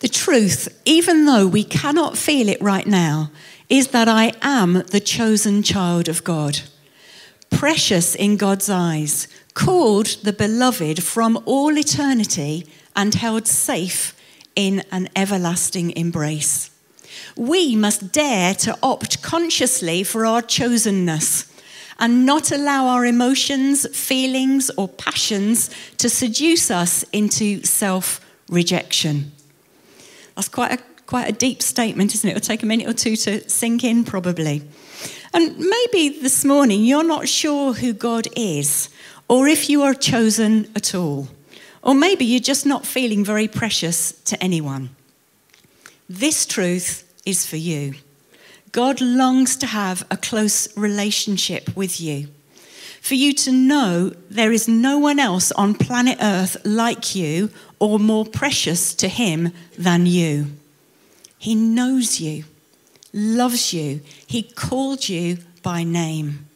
The 0.00 0.08
truth, 0.08 0.82
even 0.84 1.24
though 1.24 1.46
we 1.46 1.62
cannot 1.62 2.18
feel 2.18 2.48
it 2.48 2.60
right 2.60 2.86
now, 2.86 3.30
is 3.68 3.88
that 3.88 4.08
I 4.08 4.32
am 4.42 4.82
the 4.90 5.00
chosen 5.00 5.62
child 5.62 6.08
of 6.08 6.24
God, 6.24 6.62
precious 7.50 8.16
in 8.16 8.36
God's 8.36 8.68
eyes, 8.68 9.28
called 9.54 10.06
the 10.22 10.32
beloved 10.32 11.02
from 11.02 11.40
all 11.46 11.78
eternity 11.78 12.66
and 12.94 13.14
held 13.14 13.46
safe 13.46 14.14
in 14.54 14.82
an 14.90 15.08
everlasting 15.16 15.96
embrace. 15.96 16.70
We 17.36 17.74
must 17.76 18.12
dare 18.12 18.54
to 18.56 18.76
opt 18.82 19.22
consciously 19.22 20.04
for 20.04 20.26
our 20.26 20.42
chosenness 20.42 21.50
and 21.98 22.26
not 22.26 22.50
allow 22.50 22.86
our 22.88 23.04
emotions, 23.06 23.86
feelings, 23.96 24.70
or 24.76 24.88
passions 24.88 25.70
to 25.98 26.08
seduce 26.08 26.70
us 26.70 27.04
into 27.12 27.62
self 27.62 28.20
rejection. 28.48 29.32
That's 30.34 30.48
quite 30.48 30.72
a, 30.72 30.82
quite 31.06 31.28
a 31.28 31.32
deep 31.32 31.62
statement, 31.62 32.14
isn't 32.14 32.28
it? 32.28 32.36
It'll 32.36 32.46
take 32.46 32.62
a 32.62 32.66
minute 32.66 32.88
or 32.88 32.92
two 32.92 33.16
to 33.16 33.48
sink 33.48 33.84
in, 33.84 34.04
probably. 34.04 34.62
And 35.32 35.56
maybe 35.58 36.20
this 36.20 36.44
morning 36.44 36.84
you're 36.84 37.04
not 37.04 37.28
sure 37.28 37.72
who 37.72 37.92
God 37.92 38.28
is 38.36 38.88
or 39.28 39.48
if 39.48 39.68
you 39.68 39.82
are 39.82 39.94
chosen 39.94 40.70
at 40.76 40.94
all. 40.94 41.28
Or 41.82 41.94
maybe 41.94 42.24
you're 42.24 42.40
just 42.40 42.64
not 42.64 42.86
feeling 42.86 43.24
very 43.24 43.48
precious 43.48 44.12
to 44.22 44.42
anyone. 44.42 44.90
This 46.08 46.46
truth 46.46 47.02
is 47.26 47.46
for 47.46 47.56
you. 47.56 47.94
God 48.72 49.00
longs 49.00 49.56
to 49.56 49.66
have 49.66 50.06
a 50.10 50.16
close 50.16 50.74
relationship 50.76 51.76
with 51.76 52.00
you. 52.00 52.28
For 53.00 53.14
you 53.14 53.34
to 53.34 53.52
know 53.52 54.12
there 54.30 54.50
is 54.50 54.66
no 54.66 54.98
one 54.98 55.18
else 55.18 55.52
on 55.52 55.74
planet 55.74 56.18
Earth 56.22 56.56
like 56.64 57.14
you 57.14 57.50
or 57.78 57.98
more 57.98 58.24
precious 58.24 58.94
to 58.94 59.08
Him 59.08 59.52
than 59.76 60.06
you. 60.06 60.46
He 61.38 61.54
knows 61.54 62.18
you, 62.18 62.44
loves 63.12 63.74
you, 63.74 64.00
He 64.26 64.42
called 64.42 65.06
you 65.08 65.36
by 65.62 65.84
name. 65.84 66.46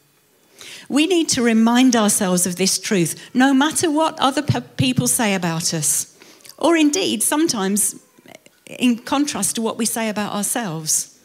We 0.89 1.05
need 1.05 1.29
to 1.29 1.43
remind 1.43 1.95
ourselves 1.95 2.47
of 2.47 2.55
this 2.55 2.79
truth, 2.79 3.29
no 3.33 3.53
matter 3.53 3.91
what 3.91 4.19
other 4.19 4.41
people 4.41 5.07
say 5.07 5.35
about 5.35 5.73
us, 5.73 6.17
or 6.57 6.75
indeed, 6.75 7.21
sometimes 7.23 7.95
in 8.65 8.97
contrast 8.97 9.55
to 9.55 9.61
what 9.61 9.77
we 9.77 9.85
say 9.85 10.09
about 10.09 10.33
ourselves. 10.33 11.15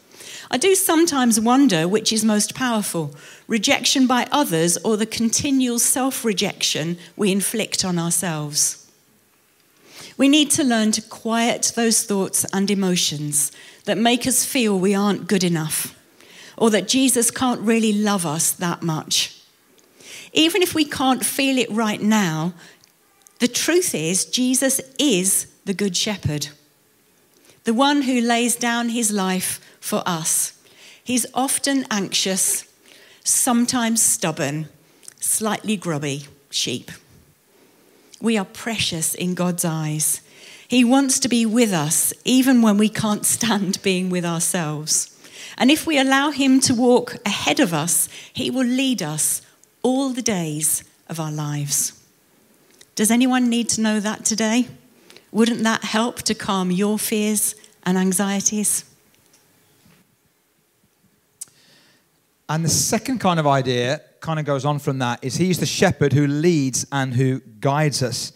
I 0.51 0.57
do 0.57 0.75
sometimes 0.75 1.39
wonder 1.39 1.87
which 1.87 2.13
is 2.13 2.23
most 2.23 2.53
powerful 2.53 3.15
rejection 3.47 4.05
by 4.05 4.27
others 4.31 4.77
or 4.77 4.97
the 4.97 5.05
continual 5.05 5.79
self 5.79 6.23
rejection 6.23 6.97
we 7.15 7.31
inflict 7.31 7.83
on 7.83 7.97
ourselves. 7.97 8.89
We 10.17 10.29
need 10.29 10.51
to 10.51 10.63
learn 10.63 10.91
to 10.93 11.01
quiet 11.01 11.73
those 11.75 12.03
thoughts 12.03 12.45
and 12.53 12.69
emotions 12.69 13.51
that 13.85 13.97
make 13.97 14.25
us 14.27 14.45
feel 14.45 14.79
we 14.79 14.95
aren't 14.95 15.27
good 15.27 15.43
enough 15.43 15.97
or 16.57 16.69
that 16.69 16.87
Jesus 16.87 17.31
can't 17.31 17.59
really 17.61 17.91
love 17.91 18.25
us 18.25 18.51
that 18.51 18.81
much. 18.81 19.34
Even 20.35 20.61
if 20.61 20.75
we 20.75 20.83
can't 20.83 21.25
feel 21.25 21.57
it 21.57 21.71
right 21.71 22.01
now, 22.01 22.53
the 23.39 23.47
truth 23.47 23.95
is, 23.95 24.25
Jesus 24.25 24.81
is 24.99 25.47
the 25.63 25.73
Good 25.73 25.95
Shepherd, 25.95 26.49
the 27.63 27.73
one 27.73 28.01
who 28.01 28.19
lays 28.19 28.57
down 28.57 28.89
his 28.89 29.11
life 29.11 29.61
for 29.79 30.03
us. 30.05 30.61
He's 31.01 31.25
often 31.33 31.85
anxious, 31.89 32.65
sometimes 33.23 34.01
stubborn, 34.01 34.67
slightly 35.21 35.77
grubby 35.77 36.27
sheep. 36.49 36.91
We 38.19 38.37
are 38.37 38.45
precious 38.45 39.15
in 39.15 39.35
God's 39.35 39.63
eyes. 39.63 40.19
He 40.67 40.83
wants 40.83 41.17
to 41.19 41.29
be 41.29 41.45
with 41.45 41.71
us 41.71 42.13
even 42.25 42.61
when 42.61 42.77
we 42.77 42.89
can't 42.89 43.25
stand 43.35 43.81
being 43.83 44.09
with 44.09 44.25
ourselves. 44.25 45.11
And 45.57 45.71
if 45.71 45.87
we 45.87 45.97
allow 45.97 46.31
Him 46.31 46.59
to 46.61 46.75
walk 46.75 47.15
ahead 47.25 47.61
of 47.61 47.73
us, 47.73 48.09
He 48.33 48.49
will 48.49 48.65
lead 48.65 49.01
us 49.01 49.41
all 49.85 50.09
the 50.09 50.21
days 50.23 50.83
of 51.07 51.19
our 51.19 51.31
lives. 51.31 52.03
Does 52.95 53.11
anyone 53.11 53.49
need 53.49 53.69
to 53.69 53.81
know 53.81 53.99
that 53.99 54.25
today? 54.25 54.67
Wouldn't 55.31 55.61
that 55.61 55.83
help 55.83 56.23
to 56.23 56.33
calm 56.33 56.71
your 56.71 56.97
fears 56.97 57.53
and 57.83 57.95
anxieties? 57.95 58.83
And 62.49 62.65
the 62.65 62.69
second 62.69 63.19
kind 63.19 63.39
of 63.39 63.45
idea 63.45 64.01
kind 64.21 64.39
of 64.39 64.45
goes 64.45 64.65
on 64.65 64.79
from 64.79 64.97
that 64.99 65.23
is 65.23 65.35
he's 65.35 65.59
the 65.59 65.67
shepherd 65.67 66.13
who 66.13 66.25
leads 66.25 66.87
and 66.91 67.13
who 67.13 67.41
guides 67.59 68.01
us. 68.01 68.33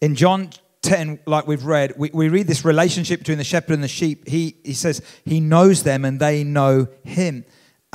In 0.00 0.14
John 0.14 0.48
10, 0.80 1.18
like 1.26 1.46
we've 1.46 1.66
read, 1.66 1.92
we, 1.98 2.08
we 2.14 2.30
read 2.30 2.46
this 2.46 2.64
relationship 2.64 3.20
between 3.20 3.36
the 3.36 3.44
shepherd 3.44 3.74
and 3.74 3.84
the 3.84 3.88
sheep. 3.88 4.26
He, 4.26 4.56
he 4.64 4.72
says 4.72 5.02
he 5.26 5.40
knows 5.40 5.82
them 5.82 6.06
and 6.06 6.18
they 6.18 6.42
know 6.42 6.88
him 7.04 7.44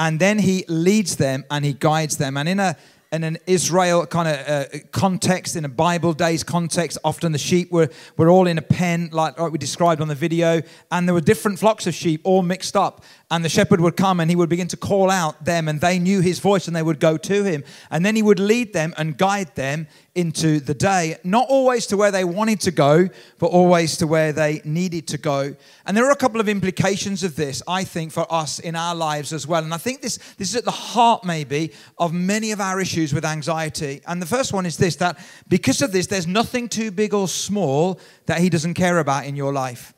and 0.02 0.20
then 0.20 0.40
he 0.40 0.66
leads 0.68 1.16
them 1.18 1.46
and 1.52 1.64
he 1.64 1.74
guides 1.74 2.18
them. 2.18 2.36
And 2.36 2.50
in 2.50 2.60
a 2.60 2.76
in 3.12 3.26
an 3.26 3.38
Israel 3.46 4.06
kind 4.06 4.28
of 4.30 4.48
uh, 4.48 4.78
context, 4.92 5.58
in 5.58 5.66
a 5.66 5.70
Bible 5.70 6.14
days 6.14 6.44
context, 6.44 6.98
often 7.04 7.34
the 7.34 7.38
sheep 7.38 7.70
were, 7.70 7.90
were 8.16 8.30
all 8.30 8.48
in 8.48 8.58
a 8.58 8.62
pen, 8.62 9.10
like, 9.12 9.38
like 9.38 9.52
we 9.52 9.58
described 9.58 10.00
on 10.00 10.08
the 10.08 10.16
video, 10.16 10.62
and 10.92 11.08
there 11.08 11.14
were 11.14 11.20
different 11.20 11.60
flocks 11.60 11.86
of 11.88 11.94
sheep 11.94 12.22
all 12.24 12.42
mixed 12.42 12.78
up. 12.78 13.04
And 13.30 13.44
the 13.44 13.50
shepherd 13.50 13.82
would 13.82 13.98
come 13.98 14.22
and 14.22 14.30
he 14.30 14.38
would 14.38 14.48
begin 14.48 14.70
to 14.70 14.78
call 14.78 15.12
out 15.12 15.44
them, 15.44 15.68
and 15.68 15.82
they 15.82 16.00
knew 16.00 16.22
his 16.22 16.40
voice 16.40 16.68
and 16.68 16.76
they 16.76 16.84
would 16.84 17.02
go 17.02 17.18
to 17.18 17.44
him. 17.44 17.66
And 17.90 18.06
then 18.06 18.16
he 18.16 18.24
would 18.24 18.40
lead 18.40 18.72
them 18.72 18.94
and 18.98 19.18
guide 19.18 19.56
them 19.56 19.88
into 20.14 20.60
the 20.60 20.74
day, 20.74 21.16
not 21.24 21.48
always 21.48 21.88
to 21.88 21.96
where 21.96 22.12
they 22.12 22.26
wanted 22.26 22.60
to 22.62 22.72
go, 22.72 23.08
but 23.40 23.48
always 23.48 23.96
to 23.98 24.08
where 24.08 24.34
they 24.34 24.62
needed 24.66 25.08
to 25.08 25.18
go. 25.18 25.56
And 25.86 25.96
there 25.96 26.06
are 26.06 26.12
a 26.12 26.18
couple 26.18 26.42
of 26.42 26.50
implications 26.50 27.24
of 27.24 27.36
this, 27.38 27.64
I 27.68 27.86
think, 27.86 28.12
for 28.12 28.32
us 28.32 28.60
in 28.60 28.76
our 28.76 28.94
lives 28.94 29.32
as 29.32 29.48
well. 29.48 29.64
And 29.64 29.74
I 29.74 29.78
think 29.78 30.02
this, 30.02 30.18
this 30.38 30.50
is 30.50 30.56
at 30.58 30.66
the 30.66 30.72
heart, 30.72 31.24
maybe, 31.24 31.72
of 31.98 32.12
many 32.14 32.52
of 32.52 32.60
our 32.60 32.82
issues 32.82 33.14
with 33.14 33.24
anxiety. 33.24 34.02
And 34.06 34.22
the 34.22 34.26
first 34.26 34.52
one 34.52 34.66
is 34.66 34.76
this 34.76 34.98
that 34.98 35.18
because 35.48 35.82
of 35.82 35.94
this, 35.94 36.08
there's 36.08 36.28
nothing 36.28 36.68
too 36.68 36.92
big 36.92 37.14
or 37.14 37.28
small 37.30 38.00
that 38.26 38.40
he 38.40 38.50
doesn't 38.50 38.74
care 38.74 39.00
about 39.00 39.26
in 39.26 39.38
your 39.38 39.54
life. 39.54 39.94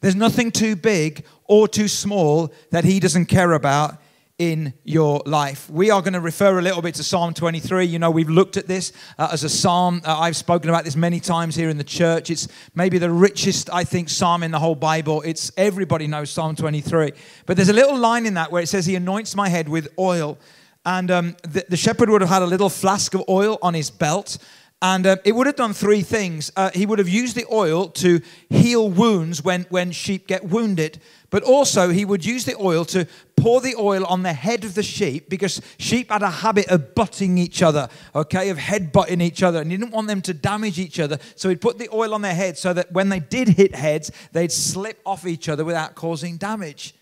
There's 0.00 0.16
nothing 0.16 0.50
too 0.50 0.74
big 0.76 1.24
or 1.44 1.68
too 1.68 1.88
small 1.88 2.52
that 2.70 2.84
he 2.84 3.00
doesn't 3.00 3.26
care 3.26 3.52
about 3.52 3.98
in 4.38 4.74
your 4.82 5.22
life. 5.26 5.70
We 5.70 5.90
are 5.90 6.00
going 6.00 6.14
to 6.14 6.20
refer 6.20 6.58
a 6.58 6.62
little 6.62 6.82
bit 6.82 6.96
to 6.96 7.04
Psalm 7.04 7.34
23. 7.34 7.84
You 7.84 8.00
know, 8.00 8.10
we've 8.10 8.28
looked 8.28 8.56
at 8.56 8.66
this 8.66 8.92
uh, 9.16 9.28
as 9.32 9.44
a 9.44 9.48
psalm. 9.48 10.00
Uh, 10.04 10.18
I've 10.18 10.36
spoken 10.36 10.68
about 10.70 10.84
this 10.84 10.96
many 10.96 11.20
times 11.20 11.54
here 11.54 11.68
in 11.68 11.78
the 11.78 11.84
church. 11.84 12.30
It's 12.30 12.48
maybe 12.74 12.98
the 12.98 13.10
richest, 13.10 13.70
I 13.72 13.84
think, 13.84 14.08
psalm 14.08 14.42
in 14.42 14.50
the 14.50 14.58
whole 14.58 14.74
Bible. 14.74 15.22
It's 15.22 15.52
everybody 15.56 16.08
knows 16.08 16.30
Psalm 16.30 16.56
23. 16.56 17.12
But 17.46 17.56
there's 17.56 17.68
a 17.68 17.74
little 17.74 17.96
line 17.96 18.26
in 18.26 18.34
that 18.34 18.50
where 18.50 18.62
it 18.62 18.66
says, 18.66 18.86
He 18.86 18.96
anoints 18.96 19.36
my 19.36 19.48
head 19.48 19.68
with 19.68 19.88
oil. 19.98 20.36
And 20.84 21.10
um, 21.12 21.36
the, 21.42 21.64
the 21.68 21.76
shepherd 21.76 22.10
would 22.10 22.20
have 22.20 22.30
had 22.30 22.42
a 22.42 22.46
little 22.46 22.68
flask 22.68 23.14
of 23.14 23.22
oil 23.28 23.58
on 23.62 23.72
his 23.74 23.90
belt. 23.90 24.38
And 24.82 25.06
uh, 25.06 25.16
it 25.24 25.32
would 25.32 25.46
have 25.46 25.56
done 25.56 25.72
three 25.72 26.02
things. 26.02 26.50
Uh, 26.56 26.70
he 26.74 26.84
would 26.84 26.98
have 26.98 27.08
used 27.08 27.36
the 27.36 27.46
oil 27.50 27.88
to 27.88 28.20
heal 28.50 28.90
wounds 28.90 29.42
when, 29.42 29.62
when 29.70 29.92
sheep 29.92 30.26
get 30.26 30.44
wounded. 30.44 31.00
But 31.30 31.42
also, 31.42 31.88
he 31.88 32.04
would 32.04 32.24
use 32.24 32.44
the 32.44 32.54
oil 32.56 32.84
to 32.86 33.06
pour 33.44 33.60
the 33.60 33.74
oil 33.76 34.06
on 34.06 34.22
the 34.22 34.32
head 34.32 34.64
of 34.64 34.74
the 34.74 34.82
sheep 34.82 35.28
because 35.28 35.60
sheep 35.76 36.10
had 36.10 36.22
a 36.22 36.30
habit 36.30 36.66
of 36.68 36.94
butting 36.94 37.36
each 37.36 37.62
other, 37.62 37.90
okay, 38.14 38.48
of 38.48 38.56
head 38.56 38.90
butting 38.90 39.20
each 39.20 39.42
other. 39.42 39.60
And 39.60 39.70
he 39.70 39.76
didn't 39.76 39.92
want 39.92 40.08
them 40.08 40.22
to 40.22 40.32
damage 40.32 40.78
each 40.78 40.98
other. 40.98 41.18
So 41.36 41.50
he'd 41.50 41.60
put 41.60 41.76
the 41.76 41.90
oil 41.92 42.14
on 42.14 42.22
their 42.22 42.34
head 42.34 42.56
so 42.56 42.72
that 42.72 42.90
when 42.92 43.10
they 43.10 43.20
did 43.20 43.48
hit 43.48 43.74
heads, 43.74 44.10
they'd 44.32 44.50
slip 44.50 44.98
off 45.04 45.26
each 45.26 45.50
other 45.50 45.62
without 45.62 45.94
causing 45.94 46.38
damage. 46.38 46.94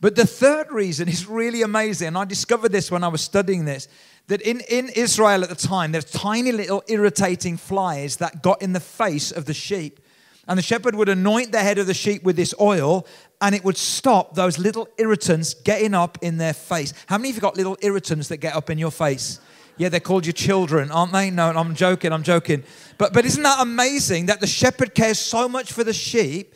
But 0.00 0.14
the 0.14 0.24
third 0.24 0.70
reason 0.70 1.08
is 1.08 1.26
really 1.26 1.62
amazing. 1.62 2.06
And 2.06 2.18
I 2.18 2.26
discovered 2.26 2.70
this 2.70 2.92
when 2.92 3.02
I 3.02 3.08
was 3.08 3.20
studying 3.20 3.64
this 3.64 3.88
that 4.28 4.40
in, 4.42 4.60
in 4.68 4.90
Israel 4.90 5.42
at 5.42 5.48
the 5.48 5.56
time, 5.56 5.90
there's 5.90 6.04
tiny 6.04 6.52
little 6.52 6.84
irritating 6.86 7.56
flies 7.56 8.18
that 8.18 8.40
got 8.40 8.62
in 8.62 8.72
the 8.72 8.78
face 8.78 9.32
of 9.32 9.46
the 9.46 9.54
sheep. 9.54 9.98
And 10.46 10.56
the 10.56 10.62
shepherd 10.62 10.94
would 10.94 11.10
anoint 11.10 11.52
the 11.52 11.60
head 11.60 11.78
of 11.78 11.86
the 11.86 11.94
sheep 11.94 12.22
with 12.22 12.36
this 12.36 12.54
oil, 12.58 13.06
and 13.40 13.54
it 13.54 13.64
would 13.64 13.76
stop 13.76 14.34
those 14.34 14.58
little 14.58 14.88
irritants 14.98 15.54
getting 15.54 15.94
up 15.94 16.18
in 16.22 16.38
their 16.38 16.52
face. 16.52 16.92
How 17.06 17.18
many 17.18 17.30
of 17.30 17.36
you 17.36 17.40
got 17.40 17.56
little 17.56 17.76
irritants 17.82 18.28
that 18.28 18.38
get 18.38 18.54
up 18.54 18.70
in 18.70 18.78
your 18.78 18.90
face? 18.90 19.40
Yeah, 19.76 19.88
they're 19.88 20.00
called 20.00 20.26
your 20.26 20.32
children, 20.32 20.90
aren't 20.90 21.12
they? 21.12 21.30
No, 21.30 21.50
I'm 21.50 21.74
joking, 21.74 22.12
I'm 22.12 22.24
joking. 22.24 22.64
But, 22.98 23.12
but 23.12 23.24
isn't 23.24 23.42
that 23.42 23.60
amazing 23.60 24.26
that 24.26 24.40
the 24.40 24.46
shepherd 24.46 24.94
cares 24.94 25.20
so 25.20 25.48
much 25.48 25.72
for 25.72 25.84
the 25.84 25.92
sheep 25.92 26.54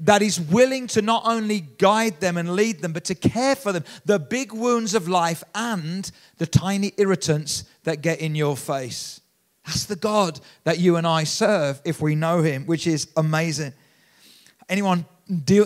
that 0.00 0.22
he's 0.22 0.40
willing 0.40 0.86
to 0.88 1.02
not 1.02 1.22
only 1.26 1.60
guide 1.60 2.20
them 2.20 2.36
and 2.36 2.54
lead 2.54 2.80
them, 2.80 2.92
but 2.92 3.04
to 3.04 3.14
care 3.14 3.54
for 3.54 3.70
them, 3.70 3.84
the 4.04 4.18
big 4.18 4.52
wounds 4.52 4.94
of 4.94 5.06
life 5.06 5.44
and 5.54 6.10
the 6.38 6.46
tiny 6.46 6.92
irritants 6.96 7.64
that 7.84 8.00
get 8.00 8.18
in 8.18 8.34
your 8.34 8.56
face. 8.56 9.20
That's 9.66 9.84
the 9.84 9.96
God 9.96 10.40
that 10.64 10.78
you 10.78 10.96
and 10.96 11.06
I 11.06 11.24
serve 11.24 11.80
if 11.84 12.00
we 12.00 12.14
know 12.14 12.42
him, 12.42 12.66
which 12.66 12.86
is 12.86 13.08
amazing. 13.16 13.74
Anyone 14.68 15.04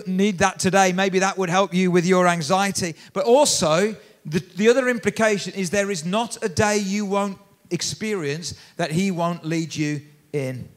need 0.07 0.37
that 0.39 0.59
today? 0.59 0.93
Maybe 0.93 1.19
that 1.19 1.37
would 1.37 1.49
help 1.49 1.73
you 1.73 1.91
with 1.91 2.05
your 2.05 2.27
anxiety. 2.27 2.95
But 3.13 3.25
also, 3.25 3.95
the, 4.25 4.39
the 4.55 4.69
other 4.69 4.87
implication 4.87 5.53
is 5.53 5.69
there 5.69 5.91
is 5.91 6.05
not 6.05 6.43
a 6.43 6.49
day 6.49 6.77
you 6.77 7.05
won't 7.05 7.37
experience 7.71 8.53
that 8.77 8.91
he 8.91 9.11
won't 9.11 9.45
lead 9.45 9.75
you 9.75 10.01
in. 10.33 10.69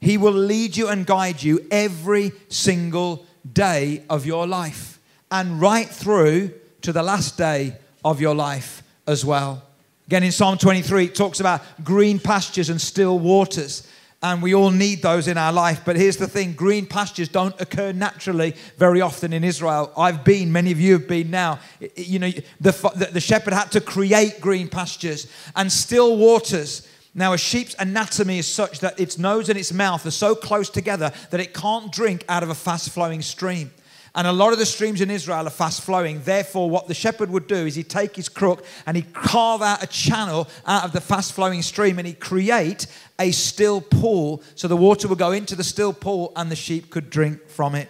He 0.00 0.18
will 0.18 0.32
lead 0.32 0.76
you 0.76 0.88
and 0.88 1.06
guide 1.06 1.42
you 1.42 1.66
every 1.70 2.32
single 2.48 3.24
day 3.50 4.02
of 4.10 4.26
your 4.26 4.46
life 4.46 4.98
and 5.30 5.60
right 5.60 5.88
through 5.88 6.52
to 6.82 6.92
the 6.92 7.02
last 7.02 7.38
day 7.38 7.76
of 8.04 8.20
your 8.20 8.34
life 8.34 8.82
as 9.06 9.24
well. 9.24 9.62
Again, 10.06 10.24
in 10.24 10.32
Psalm 10.32 10.58
23, 10.58 11.06
it 11.06 11.14
talks 11.14 11.40
about 11.40 11.62
green 11.84 12.18
pastures 12.18 12.68
and 12.68 12.80
still 12.80 13.18
waters. 13.18 13.86
And 14.22 14.40
we 14.40 14.54
all 14.54 14.70
need 14.70 15.02
those 15.02 15.26
in 15.26 15.36
our 15.36 15.52
life. 15.52 15.82
But 15.84 15.96
here's 15.96 16.16
the 16.16 16.28
thing 16.28 16.52
green 16.52 16.86
pastures 16.86 17.28
don't 17.28 17.60
occur 17.60 17.92
naturally 17.92 18.54
very 18.78 19.00
often 19.00 19.32
in 19.32 19.42
Israel. 19.42 19.92
I've 19.96 20.24
been, 20.24 20.52
many 20.52 20.70
of 20.70 20.80
you 20.80 20.92
have 20.92 21.08
been 21.08 21.30
now. 21.30 21.58
You 21.96 22.18
know, 22.20 22.30
the, 22.60 23.10
the 23.12 23.20
shepherd 23.20 23.52
had 23.52 23.72
to 23.72 23.80
create 23.80 24.40
green 24.40 24.68
pastures 24.68 25.26
and 25.56 25.72
still 25.72 26.16
waters 26.16 26.86
now, 27.14 27.34
a 27.34 27.38
sheep's 27.38 27.76
anatomy 27.78 28.38
is 28.38 28.48
such 28.48 28.80
that 28.80 28.98
its 28.98 29.18
nose 29.18 29.50
and 29.50 29.58
its 29.58 29.72
mouth 29.72 30.06
are 30.06 30.10
so 30.10 30.34
close 30.34 30.70
together 30.70 31.12
that 31.30 31.40
it 31.40 31.52
can't 31.52 31.92
drink 31.92 32.24
out 32.28 32.42
of 32.42 32.48
a 32.48 32.54
fast 32.54 32.88
flowing 32.90 33.20
stream. 33.20 33.70
And 34.14 34.26
a 34.26 34.32
lot 34.32 34.52
of 34.52 34.58
the 34.58 34.66
streams 34.66 35.00
in 35.00 35.10
Israel 35.10 35.46
are 35.46 35.50
fast 35.50 35.80
flowing. 35.82 36.20
Therefore, 36.22 36.68
what 36.68 36.86
the 36.86 36.94
shepherd 36.94 37.30
would 37.30 37.46
do 37.46 37.66
is 37.66 37.76
he'd 37.76 37.88
take 37.88 38.14
his 38.14 38.28
crook 38.28 38.64
and 38.84 38.96
he'd 38.96 39.14
carve 39.14 39.62
out 39.62 39.82
a 39.82 39.86
channel 39.86 40.48
out 40.66 40.84
of 40.84 40.92
the 40.92 41.00
fast 41.00 41.32
flowing 41.32 41.62
stream 41.62 41.98
and 41.98 42.06
he'd 42.06 42.20
create 42.20 42.86
a 43.18 43.30
still 43.30 43.80
pool 43.80 44.42
so 44.54 44.68
the 44.68 44.76
water 44.76 45.08
would 45.08 45.18
go 45.18 45.32
into 45.32 45.56
the 45.56 45.64
still 45.64 45.94
pool 45.94 46.30
and 46.36 46.50
the 46.50 46.56
sheep 46.56 46.90
could 46.90 47.08
drink 47.08 47.48
from 47.48 47.74
it. 47.74 47.88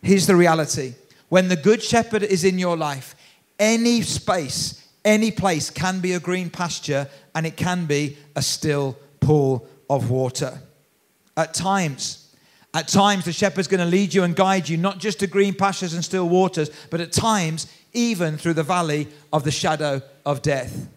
Here's 0.00 0.26
the 0.26 0.36
reality 0.36 0.94
when 1.28 1.48
the 1.48 1.56
good 1.56 1.82
shepherd 1.82 2.22
is 2.22 2.44
in 2.44 2.58
your 2.58 2.76
life, 2.76 3.16
any 3.58 4.02
space, 4.02 4.86
any 5.04 5.30
place 5.30 5.70
can 5.70 6.00
be 6.00 6.12
a 6.12 6.20
green 6.20 6.50
pasture 6.50 7.08
and 7.34 7.46
it 7.46 7.56
can 7.56 7.86
be 7.86 8.16
a 8.36 8.42
still 8.42 8.96
pool 9.18 9.66
of 9.90 10.10
water. 10.10 10.60
At 11.36 11.54
times, 11.54 12.21
at 12.74 12.88
times 12.88 13.24
the 13.24 13.32
shepherd's 13.32 13.68
going 13.68 13.80
to 13.80 13.86
lead 13.86 14.14
you 14.14 14.22
and 14.22 14.34
guide 14.34 14.68
you 14.68 14.76
not 14.76 14.98
just 14.98 15.20
to 15.20 15.26
green 15.26 15.54
pastures 15.54 15.94
and 15.94 16.04
still 16.04 16.28
waters, 16.28 16.70
but 16.90 17.00
at 17.00 17.12
times 17.12 17.66
even 17.92 18.38
through 18.38 18.54
the 18.54 18.62
valley 18.62 19.08
of 19.32 19.44
the 19.44 19.50
shadow 19.50 20.00
of 20.24 20.40
death. 20.40 20.88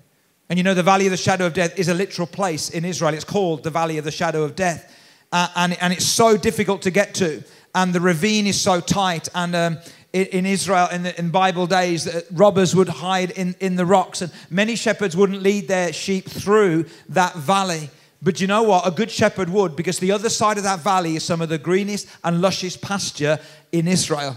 And 0.49 0.57
you 0.57 0.63
know, 0.63 0.73
the 0.73 0.83
valley 0.83 1.05
of 1.07 1.11
the 1.11 1.17
shadow 1.17 1.45
of 1.45 1.53
death 1.53 1.77
is 1.77 1.89
a 1.89 1.93
literal 1.93 2.27
place 2.27 2.69
in 2.69 2.85
Israel. 2.85 3.13
It's 3.13 3.25
called 3.25 3.63
the 3.63 3.71
valley 3.71 3.97
of 3.97 4.05
the 4.05 4.11
shadow 4.11 4.43
of 4.43 4.55
death. 4.55 4.93
Uh, 5.31 5.47
and, 5.55 5.77
and 5.81 5.91
it's 5.91 6.05
so 6.05 6.38
difficult 6.38 6.83
to 6.83 6.91
get 6.91 7.13
to. 7.15 7.43
And 7.73 7.91
the 7.93 7.99
ravine 7.99 8.47
is 8.47 8.61
so 8.61 8.79
tight. 8.79 9.27
And 9.35 9.55
um, 9.55 9.77
in 10.13 10.45
Israel 10.45 10.88
in, 10.93 11.03
the, 11.03 11.19
in 11.19 11.29
Bible 11.29 11.67
days, 11.67 12.07
robbers 12.31 12.73
would 12.73 12.88
hide 12.88 13.31
in, 13.31 13.53
in 13.59 13.75
the 13.75 13.85
rocks, 13.85 14.21
and 14.21 14.31
many 14.49 14.77
shepherds 14.77 15.17
wouldn't 15.17 15.41
lead 15.41 15.67
their 15.67 15.91
sheep 15.91 16.29
through 16.29 16.85
that 17.09 17.35
valley. 17.35 17.89
But 18.25 18.41
you 18.41 18.47
know 18.47 18.63
what? 18.63 18.88
A 18.88 18.91
good 18.91 19.11
shepherd 19.11 19.49
would, 19.49 19.75
because 19.75 19.99
the 19.99 20.11
other 20.11 20.29
side 20.29 20.57
of 20.57 20.63
that 20.63 20.79
valley 20.79 21.15
is 21.15 21.23
some 21.23 21.41
of 21.41 21.49
the 21.49 21.59
greenest 21.59 22.07
and 22.23 22.41
lushest 22.41 22.81
pasture 22.81 23.39
in 23.71 23.88
Israel. 23.88 24.35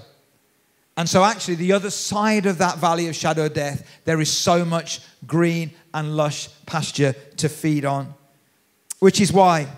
And 0.98 1.08
so, 1.08 1.24
actually, 1.24 1.54
the 1.54 1.72
other 1.72 1.88
side 1.88 2.44
of 2.44 2.58
that 2.58 2.76
valley 2.76 3.08
of 3.08 3.16
shadow 3.16 3.48
death, 3.48 3.88
there 4.04 4.20
is 4.20 4.30
so 4.30 4.62
much 4.62 5.00
green 5.26 5.70
and 5.94 6.18
lush 6.18 6.48
pasture 6.66 7.14
to 7.38 7.48
feed 7.48 7.86
on. 7.86 8.12
Which 8.98 9.22
is 9.22 9.32
why 9.32 9.68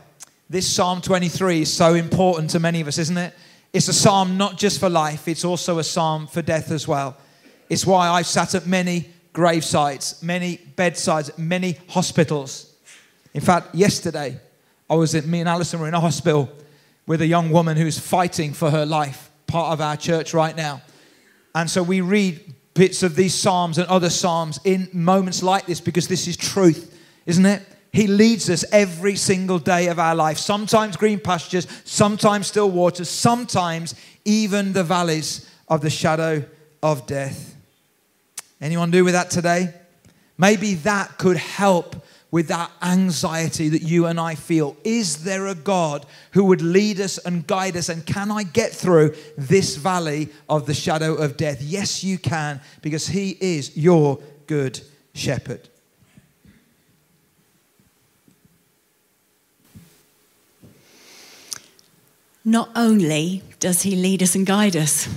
this 0.49 0.67
Psalm 0.69 1.01
23 1.01 1.63
is 1.63 1.73
so 1.73 1.95
important 1.95 2.51
to 2.51 2.59
many 2.59 2.81
of 2.81 2.89
us, 2.89 2.99
isn't 2.99 3.17
it? 3.17 3.33
It's 3.73 3.87
a 3.87 3.93
psalm 3.93 4.37
not 4.37 4.59
just 4.59 4.81
for 4.81 4.89
life, 4.89 5.29
it's 5.29 5.45
also 5.45 5.79
a 5.79 5.85
psalm 5.85 6.27
for 6.27 6.43
death 6.43 6.73
as 6.73 6.89
well. 6.89 7.17
It's 7.69 7.87
why 7.87 8.09
I've 8.09 8.27
sat 8.27 8.57
at 8.57 8.67
many 8.67 9.11
gravesides, 9.33 10.21
many 10.21 10.57
bedsides, 10.75 11.39
many 11.39 11.79
hospitals. 11.87 12.70
In 13.35 13.41
fact, 13.41 13.75
yesterday, 13.75 14.41
I 14.89 14.95
was 14.95 15.15
at, 15.15 15.27
me 15.27 15.41
and 15.41 15.49
Alison 15.49 15.81
were 15.81 15.89
in 15.89 15.95
a 15.95 16.01
hospital 16.01 16.51
with 17.07 17.23
a 17.23 17.27
young 17.27 17.51
woman 17.51 17.77
who's 17.77 17.99
fighting 17.99 18.53
for 18.53 18.71
her 18.71 18.85
life, 18.85 19.31
part 19.47 19.73
of 19.73 19.81
our 19.81 19.97
church 19.97 20.35
right 20.35 20.57
now. 20.57 20.83
And 21.55 21.69
so 21.69 21.83
we 21.83 22.01
read 22.01 22.41
bits 22.75 23.03
of 23.03 23.17
these 23.17 23.35
psalms 23.35 23.79
and 23.79 23.87
other 23.89 24.11
psalms 24.11 24.61
in 24.65 24.89
moments 24.93 25.43
like 25.43 25.67
this 25.67 25.81
because 25.81 26.09
this 26.09 26.27
is 26.27 26.37
truth, 26.37 26.97
isn't 27.27 27.47
it? 27.47 27.63
He 27.93 28.07
leads 28.07 28.49
us 28.49 28.65
every 28.71 29.17
single 29.17 29.59
day 29.59 29.89
of 29.89 29.99
our 29.99 30.15
life. 30.15 30.39
Sometimes 30.39 30.97
green 30.97 31.19
pastures, 31.19 31.67
sometimes 31.85 32.47
still 32.47 32.71
waters, 32.71 33.09
sometimes 33.09 33.95
even 34.25 34.73
the 34.73 34.85
valleys 34.85 35.51
of 35.69 35.81
the 35.81 35.91
shadow 35.91 36.45
of 36.83 37.07
death. 37.07 37.57
Anyone 38.61 38.91
do 38.91 39.05
with 39.05 39.15
that 39.15 39.31
today? 39.31 39.75
Maybe 40.39 40.75
that 40.75 41.19
could 41.19 41.37
help 41.37 41.97
with 42.31 42.49
that 42.49 42.71
anxiety 42.83 43.69
that 43.69 43.83
you 43.83 44.07
and 44.07 44.21
I 44.21 44.35
feel. 44.35 44.77
Is 44.85 45.25
there 45.25 45.47
a 45.47 45.55
God 45.55 46.07
who 46.33 46.45
would 46.45 46.63
lead 46.63 47.01
us 47.01 47.19
and 47.19 47.47
guide 47.47 47.77
us? 47.77 47.89
And 47.89 48.07
can 48.07 48.31
I 48.31 48.45
get 48.45 48.73
through 48.73 49.15
this 49.37 49.77
valley 49.77 50.29
of 50.49 50.67
the 50.67 50.75
shadow 50.75 51.15
of 51.15 51.37
death? 51.37 51.61
Yes, 51.61 52.05
you 52.05 52.19
can, 52.19 52.61
because 52.83 53.09
He 53.09 53.37
is 53.41 53.77
your 53.77 54.21
good 54.47 54.81
shepherd. 55.13 55.69
Not 62.45 62.71
only 62.75 63.43
does 63.59 63.83
He 63.83 63.97
lead 63.97 64.23
us 64.23 64.35
and 64.35 64.47
guide 64.47 64.77
us, 64.77 65.09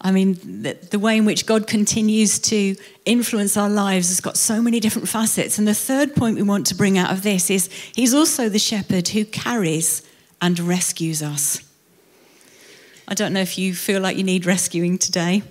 I 0.00 0.12
mean, 0.12 0.62
the, 0.62 0.74
the, 0.90 0.98
way 0.98 1.16
in 1.16 1.24
which 1.24 1.44
God 1.44 1.66
continues 1.66 2.38
to 2.40 2.76
influence 3.04 3.56
our 3.56 3.68
lives 3.68 4.08
has 4.08 4.20
got 4.20 4.36
so 4.36 4.62
many 4.62 4.78
different 4.78 5.08
facets. 5.08 5.58
And 5.58 5.66
the 5.66 5.74
third 5.74 6.14
point 6.14 6.36
we 6.36 6.42
want 6.42 6.66
to 6.68 6.76
bring 6.76 6.96
out 6.98 7.10
of 7.10 7.22
this 7.22 7.50
is 7.50 7.68
He's 7.94 8.14
also 8.14 8.48
the 8.48 8.60
shepherd 8.60 9.08
who 9.08 9.24
carries 9.24 10.02
and 10.40 10.58
rescues 10.60 11.20
us. 11.20 11.60
I 13.08 13.14
don't 13.14 13.32
know 13.32 13.40
if 13.40 13.58
you 13.58 13.74
feel 13.74 14.00
like 14.00 14.16
you 14.16 14.22
need 14.22 14.46
rescuing 14.46 14.98
today. 14.98 15.42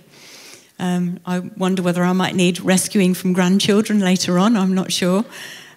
Um, 0.78 1.18
I 1.26 1.40
wonder 1.40 1.82
whether 1.82 2.04
I 2.04 2.12
might 2.12 2.36
need 2.36 2.60
rescuing 2.60 3.12
from 3.12 3.32
grandchildren 3.32 3.98
later 3.98 4.38
on, 4.38 4.56
I'm 4.56 4.74
not 4.74 4.92
sure. 4.92 5.24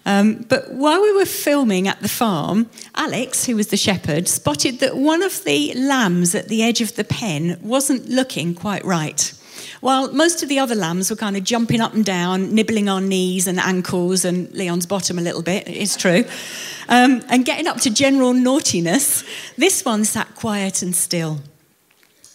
Um, 0.06 0.46
but 0.50 0.72
while 0.72 1.02
we 1.02 1.14
were 1.14 1.26
filming 1.26 1.88
at 1.88 2.02
the 2.02 2.10
farm, 2.10 2.70
Alex, 2.96 3.46
who 3.46 3.56
was 3.56 3.68
the 3.68 3.78
shepherd, 3.78 4.28
spotted 4.28 4.80
that 4.80 4.98
one 4.98 5.22
of 5.22 5.44
the 5.44 5.74
lambs 5.76 6.34
at 6.34 6.48
the 6.48 6.64
edge 6.64 6.82
of 6.82 6.96
the 6.96 7.04
pen 7.04 7.60
wasn't 7.62 8.10
looking 8.10 8.56
quite 8.56 8.84
right. 8.84 9.34
While 9.80 10.14
most 10.14 10.44
of 10.44 10.50
the 10.50 10.60
other 10.60 10.76
lambs 10.76 11.10
were 11.10 11.16
kind 11.16 11.36
of 11.36 11.44
jumping 11.44 11.82
up 11.82 11.94
and 11.94 12.06
down, 12.06 12.54
nibbling 12.54 12.88
on 12.88 13.10
knees 13.10 13.48
and 13.48 13.60
ankles 13.60 14.26
and 14.26 14.52
Leon's 14.54 14.86
bottom 14.86 15.18
a 15.18 15.22
little 15.22 15.42
bit, 15.42 15.68
it's 15.68 15.96
true, 15.96 16.24
um, 16.88 17.24
and 17.30 17.46
getting 17.46 17.68
up 17.68 17.78
to 17.82 17.90
general 17.90 18.34
naughtiness, 18.34 19.24
this 19.58 19.84
one 19.84 20.06
sat 20.06 20.34
quiet 20.36 20.82
and 20.82 20.96
still. 20.96 21.40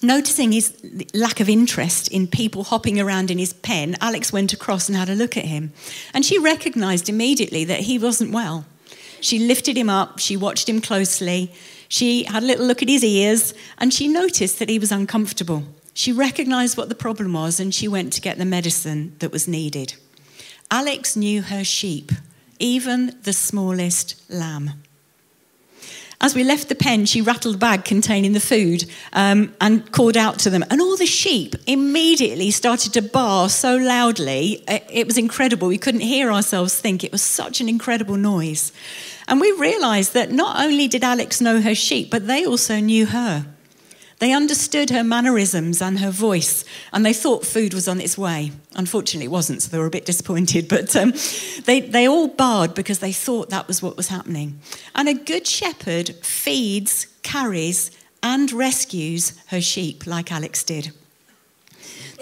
Noticing 0.02 0.52
his 0.52 0.76
lack 1.14 1.40
of 1.40 1.48
interest 1.48 2.08
in 2.08 2.26
people 2.26 2.64
hopping 2.64 3.00
around 3.00 3.30
in 3.30 3.38
his 3.38 3.54
pen, 3.54 3.96
Alex 4.00 4.32
went 4.32 4.52
across 4.52 4.88
and 4.88 4.96
had 4.96 5.08
a 5.08 5.14
look 5.14 5.36
at 5.36 5.46
him. 5.46 5.72
And 6.12 6.24
she 6.24 6.38
recognized 6.38 7.08
immediately 7.08 7.64
that 7.64 7.80
he 7.80 7.98
wasn't 7.98 8.32
well. 8.32 8.66
She 9.20 9.38
lifted 9.38 9.76
him 9.76 9.88
up, 9.88 10.18
she 10.18 10.36
watched 10.36 10.68
him 10.68 10.80
closely, 10.80 11.52
she 11.88 12.24
had 12.24 12.42
a 12.42 12.46
little 12.46 12.66
look 12.66 12.82
at 12.82 12.88
his 12.88 13.02
ears, 13.02 13.54
and 13.78 13.92
she 13.92 14.08
noticed 14.08 14.58
that 14.58 14.68
he 14.68 14.78
was 14.78 14.92
uncomfortable. 14.92 15.62
She 15.94 16.12
recognized 16.12 16.76
what 16.76 16.90
the 16.90 16.94
problem 16.94 17.32
was 17.32 17.58
and 17.58 17.74
she 17.74 17.88
went 17.88 18.12
to 18.12 18.20
get 18.20 18.36
the 18.36 18.44
medicine 18.44 19.16
that 19.20 19.32
was 19.32 19.48
needed. 19.48 19.94
Alex 20.70 21.16
knew 21.16 21.40
her 21.40 21.64
sheep, 21.64 22.12
even 22.58 23.16
the 23.22 23.32
smallest 23.32 24.20
lamb. 24.30 24.82
As 26.20 26.34
we 26.34 26.44
left 26.44 26.68
the 26.68 26.74
pen, 26.74 27.04
she 27.04 27.20
rattled 27.20 27.56
a 27.56 27.58
bag 27.58 27.84
containing 27.84 28.32
the 28.32 28.40
food 28.40 28.86
um, 29.12 29.54
and 29.60 29.90
called 29.92 30.16
out 30.16 30.38
to 30.40 30.50
them. 30.50 30.64
And 30.70 30.80
all 30.80 30.96
the 30.96 31.06
sheep 31.06 31.54
immediately 31.66 32.50
started 32.50 32.94
to 32.94 33.02
bar 33.02 33.50
so 33.50 33.76
loudly. 33.76 34.64
It 34.66 35.06
was 35.06 35.18
incredible. 35.18 35.68
We 35.68 35.78
couldn't 35.78 36.00
hear 36.00 36.32
ourselves 36.32 36.78
think. 36.80 37.04
It 37.04 37.12
was 37.12 37.22
such 37.22 37.60
an 37.60 37.68
incredible 37.68 38.16
noise. 38.16 38.72
And 39.28 39.40
we 39.40 39.52
realized 39.52 40.14
that 40.14 40.30
not 40.30 40.58
only 40.58 40.88
did 40.88 41.04
Alex 41.04 41.40
know 41.40 41.60
her 41.60 41.74
sheep, 41.74 42.10
but 42.10 42.26
they 42.26 42.46
also 42.46 42.80
knew 42.80 43.06
her. 43.06 43.44
They 44.18 44.32
understood 44.32 44.90
her 44.90 45.04
mannerisms 45.04 45.82
and 45.82 45.98
her 45.98 46.10
voice, 46.10 46.64
and 46.92 47.04
they 47.04 47.12
thought 47.12 47.44
food 47.44 47.74
was 47.74 47.86
on 47.86 48.00
its 48.00 48.16
way. 48.16 48.52
Unfortunately, 48.74 49.26
it 49.26 49.30
wasn't, 49.30 49.62
so 49.62 49.70
they 49.70 49.78
were 49.78 49.86
a 49.86 49.90
bit 49.90 50.06
disappointed. 50.06 50.68
But 50.76 50.94
um, 50.96 51.12
they, 51.64 51.80
they 51.80 52.08
all 52.08 52.28
barred 52.28 52.74
because 52.74 53.00
they 53.00 53.12
thought 53.12 53.50
that 53.50 53.68
was 53.68 53.82
what 53.82 53.96
was 53.96 54.08
happening. 54.08 54.60
And 54.94 55.08
a 55.08 55.14
good 55.14 55.46
shepherd 55.46 56.10
feeds, 56.16 57.06
carries, 57.22 57.90
and 58.22 58.50
rescues 58.52 59.32
her 59.48 59.60
sheep, 59.60 60.06
like 60.06 60.32
Alex 60.32 60.62
did. 60.64 60.92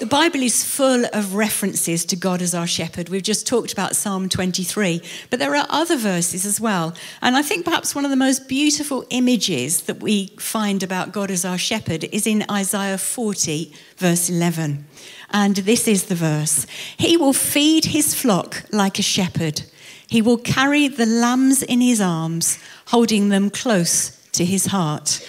The 0.00 0.06
Bible 0.06 0.42
is 0.42 0.64
full 0.64 1.04
of 1.12 1.36
references 1.36 2.04
to 2.06 2.16
God 2.16 2.42
as 2.42 2.52
our 2.52 2.66
shepherd. 2.66 3.10
We've 3.10 3.22
just 3.22 3.46
talked 3.46 3.72
about 3.72 3.94
Psalm 3.94 4.28
23, 4.28 5.00
but 5.30 5.38
there 5.38 5.54
are 5.54 5.66
other 5.70 5.96
verses 5.96 6.44
as 6.44 6.60
well. 6.60 6.94
And 7.22 7.36
I 7.36 7.42
think 7.42 7.64
perhaps 7.64 7.94
one 7.94 8.04
of 8.04 8.10
the 8.10 8.16
most 8.16 8.48
beautiful 8.48 9.06
images 9.10 9.82
that 9.82 10.02
we 10.02 10.34
find 10.36 10.82
about 10.82 11.12
God 11.12 11.30
as 11.30 11.44
our 11.44 11.56
shepherd 11.56 12.04
is 12.10 12.26
in 12.26 12.44
Isaiah 12.50 12.98
40, 12.98 13.72
verse 13.96 14.28
11. 14.28 14.84
And 15.30 15.56
this 15.58 15.86
is 15.86 16.06
the 16.06 16.16
verse 16.16 16.66
He 16.96 17.16
will 17.16 17.32
feed 17.32 17.84
his 17.84 18.16
flock 18.16 18.64
like 18.72 18.98
a 18.98 19.02
shepherd, 19.02 19.62
he 20.08 20.20
will 20.20 20.38
carry 20.38 20.88
the 20.88 21.06
lambs 21.06 21.62
in 21.62 21.80
his 21.80 22.00
arms, 22.00 22.58
holding 22.86 23.28
them 23.28 23.48
close 23.48 24.10
to 24.32 24.44
his 24.44 24.66
heart. 24.66 25.24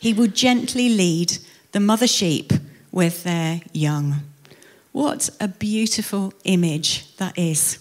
He 0.00 0.12
will 0.12 0.26
gently 0.26 0.90
lead 0.90 1.38
the 1.72 1.80
mother 1.80 2.06
sheep 2.06 2.52
with 2.92 3.24
their 3.24 3.62
young. 3.72 4.22
What 4.92 5.30
a 5.40 5.48
beautiful 5.48 6.32
image 6.44 7.16
that 7.16 7.36
is, 7.36 7.78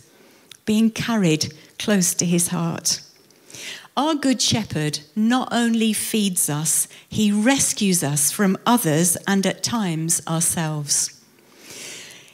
being 0.65 0.89
carried 0.89 1.53
close 1.77 2.13
to 2.15 2.25
his 2.25 2.47
heart. 2.47 3.01
Our 3.97 4.15
Good 4.15 4.41
Shepherd 4.41 5.01
not 5.15 5.49
only 5.51 5.91
feeds 5.91 6.49
us, 6.49 6.87
he 7.09 7.31
rescues 7.31 8.03
us 8.03 8.31
from 8.31 8.57
others 8.65 9.17
and 9.27 9.45
at 9.45 9.61
times 9.61 10.21
ourselves. 10.25 11.20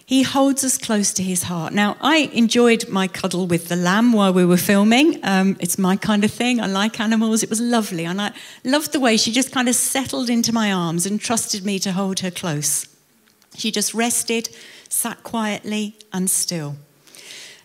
He 0.08 0.24
holds 0.24 0.64
us 0.64 0.78
close 0.78 1.12
to 1.16 1.22
his 1.22 1.44
heart. 1.44 1.74
Now, 1.74 1.98
I 2.00 2.32
enjoyed 2.32 2.88
my 2.88 3.10
cuddle 3.10 3.46
with 3.46 3.68
the 3.68 3.76
lamb 3.76 4.14
while 4.14 4.32
we 4.32 4.46
were 4.46 4.56
filming. 4.56 5.20
Um, 5.22 5.58
it's 5.60 5.78
my 5.78 5.98
kind 5.98 6.24
of 6.24 6.32
thing. 6.32 6.62
I 6.62 6.68
like 6.68 7.02
animals. 7.02 7.44
It 7.44 7.50
was 7.50 7.60
lovely. 7.60 8.06
And 8.06 8.22
I 8.22 8.32
loved 8.64 8.94
the 8.94 9.02
way 9.02 9.18
she 9.18 9.34
just 9.34 9.52
kind 9.52 9.68
of 9.68 9.76
settled 9.76 10.30
into 10.30 10.54
my 10.54 10.72
arms 10.72 11.06
and 11.06 11.20
trusted 11.20 11.66
me 11.66 11.78
to 11.80 11.92
hold 11.92 12.22
her 12.22 12.32
close. 12.32 12.88
She 13.58 13.70
just 13.70 13.94
rested, 13.94 14.48
sat 14.88 15.24
quietly 15.24 15.98
and 16.14 16.30
still. 16.30 16.78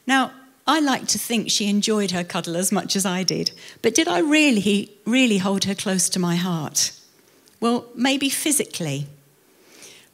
Now, 0.04 0.32
I 0.66 0.80
like 0.80 1.06
to 1.08 1.20
think 1.20 1.48
she 1.48 1.70
enjoyed 1.70 2.10
her 2.10 2.24
cuddle 2.24 2.56
as 2.56 2.72
much 2.72 2.96
as 2.96 3.06
I 3.06 3.22
did. 3.22 3.52
But 3.82 3.94
did 3.94 4.08
I 4.08 4.18
really, 4.18 4.90
really 5.06 5.38
hold 5.38 5.62
her 5.66 5.76
close 5.76 6.08
to 6.08 6.18
my 6.18 6.34
heart? 6.34 6.90
Well, 7.60 7.86
maybe 7.94 8.28
physically. 8.28 9.06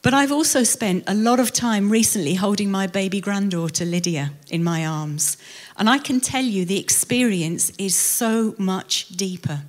But 0.01 0.15
I've 0.15 0.33
also 0.33 0.63
spent 0.63 1.05
a 1.07 1.15
lot 1.15 1.41
of 1.41 1.53
time 1.53 1.91
recently 1.91 2.35
holding 2.35 2.71
my 2.71 2.87
baby 2.87 3.21
granddaughter 3.21 3.85
Lydia 3.85 4.33
in 4.49 4.63
my 4.63 4.87
arms. 4.87 5.37
And 5.77 5.91
I 5.91 5.99
can 5.99 6.21
tell 6.21 6.45
you 6.45 6.65
the 6.65 6.79
experience 6.79 7.71
is 7.79 7.97
so 7.97 8.55
much 8.59 9.09
deeper 9.09 9.63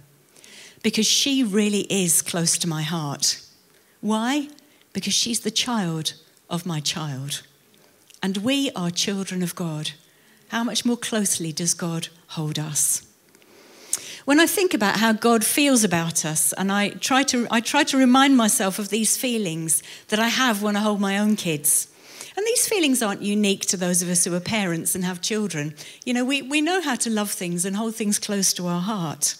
because 0.83 1.07
she 1.07 1.43
really 1.43 1.81
is 1.89 2.21
close 2.21 2.57
to 2.59 2.67
my 2.67 2.83
heart. 2.83 3.41
Why? 4.01 4.49
Because 4.93 5.13
she's 5.13 5.41
the 5.41 5.51
child 5.51 6.13
of 6.49 6.65
my 6.65 6.79
child. 6.79 7.41
And 8.21 8.37
we 8.37 8.71
are 8.75 8.91
children 8.91 9.41
of 9.41 9.55
God. 9.55 9.91
How 10.49 10.63
much 10.63 10.85
more 10.85 10.97
closely 10.97 11.51
does 11.51 11.73
God 11.73 12.09
hold 12.29 12.59
us? 12.59 13.08
When 14.25 14.39
I 14.39 14.45
think 14.45 14.73
about 14.73 14.97
how 14.97 15.13
God 15.13 15.43
feels 15.43 15.83
about 15.83 16.25
us, 16.25 16.53
and 16.53 16.71
I 16.71 16.89
try 16.89 17.23
to, 17.23 17.47
I 17.49 17.61
try 17.61 17.83
to 17.85 17.97
remind 17.97 18.37
myself 18.37 18.79
of 18.79 18.89
these 18.89 19.17
feelings 19.17 19.83
that 20.09 20.19
I 20.19 20.27
have 20.27 20.61
when 20.61 20.75
I 20.75 20.79
hold 20.81 20.99
my 20.99 21.17
own 21.17 21.35
kids. 21.35 21.87
And 22.37 22.45
these 22.45 22.67
feelings 22.67 23.01
aren't 23.01 23.21
unique 23.21 23.65
to 23.67 23.77
those 23.77 24.01
of 24.01 24.09
us 24.09 24.23
who 24.23 24.33
are 24.33 24.39
parents 24.39 24.95
and 24.95 25.03
have 25.03 25.21
children. 25.21 25.75
You 26.05 26.13
know, 26.13 26.23
we, 26.23 26.41
we 26.41 26.61
know 26.61 26.81
how 26.81 26.95
to 26.95 27.09
love 27.09 27.31
things 27.31 27.65
and 27.65 27.75
hold 27.75 27.95
things 27.95 28.17
close 28.17 28.53
to 28.53 28.67
our 28.67 28.81
heart. 28.81 29.35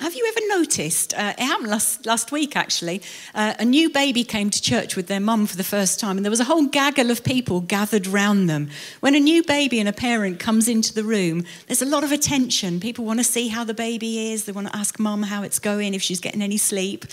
Have 0.00 0.14
you 0.14 0.24
ever 0.28 0.60
noticed? 0.60 1.12
Uh, 1.12 1.34
it 1.36 1.42
happened 1.42 1.70
last, 1.70 2.06
last 2.06 2.30
week, 2.30 2.54
actually. 2.54 3.02
Uh, 3.34 3.54
a 3.58 3.64
new 3.64 3.90
baby 3.90 4.22
came 4.22 4.48
to 4.48 4.62
church 4.62 4.94
with 4.94 5.08
their 5.08 5.18
mum 5.18 5.44
for 5.46 5.56
the 5.56 5.64
first 5.64 5.98
time, 5.98 6.16
and 6.16 6.24
there 6.24 6.30
was 6.30 6.38
a 6.38 6.44
whole 6.44 6.66
gaggle 6.66 7.10
of 7.10 7.24
people 7.24 7.60
gathered 7.60 8.06
round 8.06 8.48
them. 8.48 8.70
When 9.00 9.16
a 9.16 9.20
new 9.20 9.42
baby 9.42 9.80
and 9.80 9.88
a 9.88 9.92
parent 9.92 10.38
comes 10.38 10.68
into 10.68 10.94
the 10.94 11.02
room, 11.02 11.44
there's 11.66 11.82
a 11.82 11.86
lot 11.86 12.04
of 12.04 12.12
attention. 12.12 12.78
People 12.78 13.04
want 13.04 13.18
to 13.18 13.24
see 13.24 13.48
how 13.48 13.64
the 13.64 13.74
baby 13.74 14.30
is, 14.30 14.44
they 14.44 14.52
want 14.52 14.68
to 14.68 14.76
ask 14.76 15.00
mum 15.00 15.24
how 15.24 15.42
it's 15.42 15.58
going, 15.58 15.94
if 15.94 16.02
she's 16.02 16.20
getting 16.20 16.42
any 16.42 16.58
sleep. 16.58 17.04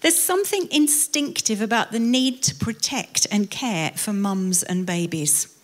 There's 0.00 0.16
something 0.16 0.68
instinctive 0.70 1.60
about 1.60 1.90
the 1.90 1.98
need 1.98 2.44
to 2.44 2.54
protect 2.54 3.26
and 3.32 3.50
care 3.50 3.90
for 3.96 4.12
mums 4.12 4.62
and 4.62 4.86
babies. 4.86 5.57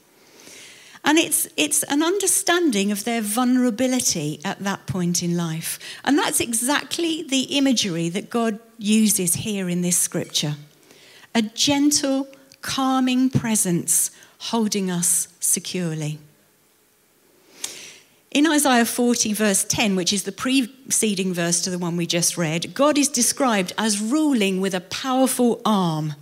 And 1.05 1.19
it's, 1.19 1.47
it's 1.57 1.83
an 1.85 2.03
understanding 2.03 2.91
of 2.91 3.05
their 3.05 3.21
vulnerability 3.21 4.41
at 4.45 4.61
that 4.61 4.87
point 4.87 5.23
in 5.23 5.37
life. 5.37 5.79
And 6.03 6.19
that's 6.19 6.41
exactly 6.41 7.23
the 7.23 7.43
imagery 7.59 8.09
that 8.09 8.31
God 8.31 8.59
uses 8.79 9.35
here 9.35 9.69
in 9.69 9.83
this 9.83 9.99
scripture 9.99 10.57
a 11.37 11.43
gentle, 11.43 12.29
calming 12.63 13.29
presence 13.29 14.13
holding 14.39 14.91
us 14.91 15.29
securely. 15.41 16.19
In 18.31 18.47
Isaiah 18.47 18.85
40, 18.85 19.33
verse 19.33 19.65
10, 19.65 19.97
which 19.97 20.13
is 20.13 20.25
the 20.25 20.33
preceding 20.33 21.33
verse 21.33 21.61
to 21.63 21.71
the 21.71 21.79
one 21.79 21.97
we 21.97 22.07
just 22.07 22.37
read, 22.37 22.75
God 22.75 22.99
is 22.99 23.09
described 23.09 23.73
as 23.79 24.01
ruling 24.01 24.61
with 24.61 24.75
a 24.75 24.81
powerful 24.81 25.61
arm. 25.65 26.15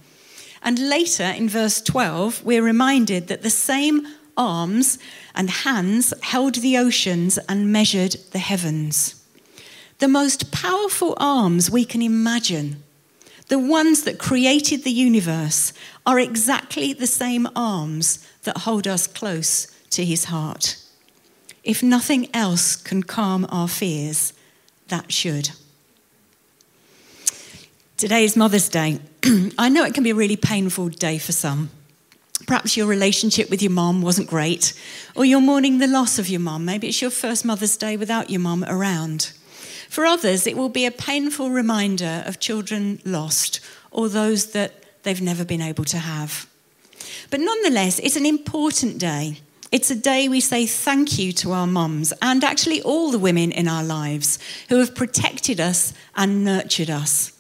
And 0.63 0.79
later 0.79 1.25
in 1.25 1.49
verse 1.49 1.81
12, 1.81 2.45
we're 2.45 2.63
reminded 2.63 3.29
that 3.29 3.43
the 3.43 3.51
same 3.51 4.07
arms 4.37 4.99
and 5.35 5.51
hands 5.51 6.13
held 6.23 6.57
the 6.57 6.77
oceans 6.79 7.39
and 7.49 7.73
measured 7.73 8.17
the 8.33 8.39
heavens. 8.39 9.23
The 9.99 10.09
most 10.09 10.51
powerful 10.51 11.15
arms 11.19 11.71
we 11.71 11.85
can 11.85 12.03
imagine, 12.03 12.83
the 13.49 13.59
ones 13.59 14.03
that 14.05 14.19
created 14.19 14.85
the 14.85 14.91
universe, 14.91 15.73
are 16.07 16.19
exactly 16.19 16.93
the 16.93 17.07
same 17.07 17.49
arms 17.55 18.27
that 18.43 18.59
hold 18.59 18.87
us 18.87 19.07
close 19.07 19.67
to 19.91 20.05
his 20.05 20.25
heart. 20.25 20.77
If 21.65 21.83
nothing 21.83 22.29
else 22.35 22.77
can 22.77 23.03
calm 23.03 23.47
our 23.49 23.69
fears, 23.69 24.33
that 24.89 25.13
should. 25.13 25.51
Today 27.97 28.25
is 28.25 28.37
Mother's 28.37 28.69
Day. 28.69 28.99
I 29.59 29.69
know 29.69 29.85
it 29.85 29.95
can 29.95 30.03
be 30.03 30.11
a 30.11 30.15
really 30.15 30.37
painful 30.37 30.89
day 30.89 31.19
for 31.19 31.31
some. 31.31 31.71
Perhaps 32.47 32.77
your 32.77 32.87
relationship 32.87 33.51
with 33.51 33.63
your 33.63 33.71
mom 33.71 34.03
wasn't 34.03 34.29
great, 34.29 34.73
or 35.15 35.25
you're 35.25 35.41
mourning 35.41 35.79
the 35.79 35.87
loss 35.87 36.19
of 36.19 36.29
your 36.29 36.41
mom. 36.41 36.65
Maybe 36.65 36.89
it's 36.89 37.01
your 37.01 37.11
first 37.11 37.45
Mother's 37.45 37.77
Day 37.77 37.97
without 37.97 38.31
your 38.31 38.41
mom 38.41 38.65
around. 38.65 39.33
For 39.89 40.07
others, 40.07 40.47
it 40.47 40.57
will 40.57 40.71
be 40.71 40.87
a 40.87 40.91
painful 40.91 41.51
reminder 41.51 42.23
of 42.27 42.41
children 42.41 43.01
lost 43.05 43.61
or 43.91 44.09
those 44.09 44.53
that 44.53 45.03
they've 45.03 45.21
never 45.21 45.45
been 45.45 45.61
able 45.61 45.85
to 45.85 45.99
have. 45.99 46.49
But 47.31 47.41
nonetheless, 47.41 47.99
it's 47.99 48.17
an 48.17 48.27
important 48.27 48.99
day. 48.99 49.39
It's 49.71 49.91
a 49.91 49.95
day 49.95 50.29
we 50.29 50.41
say 50.41 50.67
thank 50.67 51.19
you 51.19 51.33
to 51.33 51.53
our 51.53 51.67
mums 51.67 52.13
and 52.21 52.45
actually 52.45 52.83
all 52.83 53.11
the 53.11 53.19
women 53.19 53.53
in 53.53 53.69
our 53.69 53.83
lives 53.83 54.39
who 54.69 54.79
have 54.79 54.95
protected 54.95 55.61
us 55.61 55.95
and 56.15 56.45
nurtured 56.45 56.91
us. 56.91 57.32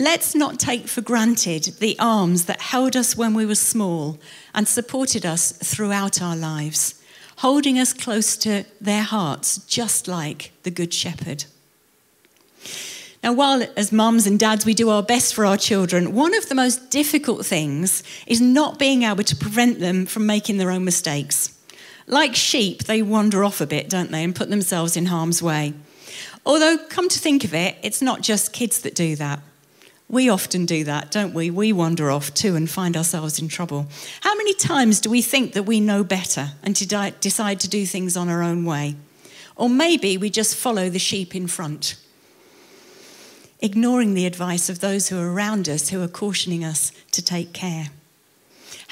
Let's 0.00 0.34
not 0.34 0.58
take 0.58 0.88
for 0.88 1.02
granted 1.02 1.74
the 1.78 1.94
arms 1.98 2.46
that 2.46 2.62
held 2.62 2.96
us 2.96 3.18
when 3.18 3.34
we 3.34 3.44
were 3.44 3.54
small 3.54 4.18
and 4.54 4.66
supported 4.66 5.26
us 5.26 5.52
throughout 5.52 6.22
our 6.22 6.34
lives, 6.34 6.94
holding 7.36 7.78
us 7.78 7.92
close 7.92 8.38
to 8.38 8.64
their 8.80 9.02
hearts, 9.02 9.58
just 9.66 10.08
like 10.08 10.52
the 10.62 10.70
Good 10.70 10.94
Shepherd. 10.94 11.44
Now, 13.22 13.34
while 13.34 13.62
as 13.76 13.92
mums 13.92 14.26
and 14.26 14.40
dads 14.40 14.64
we 14.64 14.72
do 14.72 14.88
our 14.88 15.02
best 15.02 15.34
for 15.34 15.44
our 15.44 15.58
children, 15.58 16.14
one 16.14 16.34
of 16.34 16.48
the 16.48 16.54
most 16.54 16.88
difficult 16.88 17.44
things 17.44 18.02
is 18.26 18.40
not 18.40 18.78
being 18.78 19.02
able 19.02 19.24
to 19.24 19.36
prevent 19.36 19.80
them 19.80 20.06
from 20.06 20.24
making 20.24 20.56
their 20.56 20.70
own 20.70 20.86
mistakes. 20.86 21.54
Like 22.06 22.34
sheep, 22.34 22.84
they 22.84 23.02
wander 23.02 23.44
off 23.44 23.60
a 23.60 23.66
bit, 23.66 23.90
don't 23.90 24.10
they, 24.10 24.24
and 24.24 24.34
put 24.34 24.48
themselves 24.48 24.96
in 24.96 25.04
harm's 25.04 25.42
way. 25.42 25.74
Although, 26.46 26.78
come 26.88 27.10
to 27.10 27.18
think 27.18 27.44
of 27.44 27.52
it, 27.52 27.76
it's 27.82 28.00
not 28.00 28.22
just 28.22 28.54
kids 28.54 28.80
that 28.80 28.94
do 28.94 29.14
that. 29.16 29.40
We 30.10 30.28
often 30.28 30.66
do 30.66 30.82
that, 30.84 31.12
don't 31.12 31.32
we? 31.34 31.50
We 31.50 31.72
wander 31.72 32.10
off 32.10 32.34
too 32.34 32.56
and 32.56 32.68
find 32.68 32.96
ourselves 32.96 33.38
in 33.38 33.46
trouble. 33.46 33.86
How 34.22 34.34
many 34.34 34.54
times 34.54 34.98
do 34.98 35.08
we 35.08 35.22
think 35.22 35.52
that 35.52 35.62
we 35.62 35.78
know 35.78 36.02
better 36.02 36.48
and 36.64 36.74
to 36.74 37.12
decide 37.20 37.60
to 37.60 37.68
do 37.68 37.86
things 37.86 38.16
on 38.16 38.28
our 38.28 38.42
own 38.42 38.64
way? 38.64 38.96
Or 39.54 39.68
maybe 39.68 40.16
we 40.16 40.28
just 40.28 40.56
follow 40.56 40.90
the 40.90 40.98
sheep 40.98 41.36
in 41.36 41.46
front, 41.46 41.94
ignoring 43.60 44.14
the 44.14 44.26
advice 44.26 44.68
of 44.68 44.80
those 44.80 45.10
who 45.10 45.18
are 45.20 45.32
around 45.32 45.68
us 45.68 45.90
who 45.90 46.02
are 46.02 46.08
cautioning 46.08 46.64
us 46.64 46.90
to 47.12 47.22
take 47.22 47.52
care. 47.52 47.90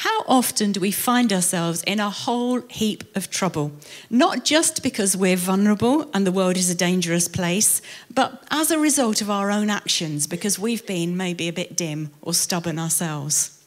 How 0.02 0.22
often 0.28 0.70
do 0.70 0.78
we 0.78 0.92
find 0.92 1.32
ourselves 1.32 1.82
in 1.82 1.98
a 1.98 2.08
whole 2.08 2.61
heap 2.68 3.16
of 3.16 3.30
trouble? 3.30 3.72
Not 4.08 4.44
just 4.44 4.80
because 4.80 5.16
we're 5.16 5.37
vulnerable 5.37 6.08
and 6.14 6.24
the 6.24 6.30
world 6.30 6.56
is 6.56 6.70
a 6.70 6.74
dangerous 6.76 7.26
place, 7.26 7.82
but 8.14 8.44
as 8.48 8.70
a 8.70 8.78
result 8.78 9.20
of 9.20 9.28
our 9.28 9.50
own 9.50 9.70
actions 9.70 10.28
because 10.28 10.56
we've 10.56 10.87
been 10.87 11.16
maybe 11.16 11.48
a 11.48 11.52
bit 11.52 11.76
dim 11.76 12.11
or 12.22 12.32
stubborn 12.32 12.78
ourselves. 12.78 13.61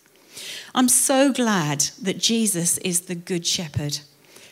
I'm 0.74 0.88
so 0.88 1.34
glad 1.34 1.82
that 2.02 2.18
Jesus 2.18 2.78
is 2.78 3.02
the 3.02 3.16
Good 3.16 3.46
Shepherd 3.46 4.00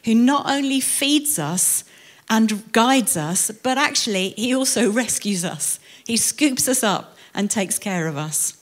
who 0.04 0.14
not 0.14 0.50
only 0.50 0.82
feeds 0.82 1.40
us 1.40 1.86
and 2.30 2.74
guides 2.74 3.16
us, 3.16 3.52
but 3.52 3.78
actually, 3.78 4.32
he 4.32 4.54
also 4.54 4.92
rescues 5.04 5.46
us. 5.46 5.80
He 6.06 6.18
scoops 6.18 6.68
us 6.68 6.84
up 6.84 7.16
and 7.34 7.50
takes 7.50 7.80
care 7.80 8.08
of 8.08 8.18
us. 8.18 8.58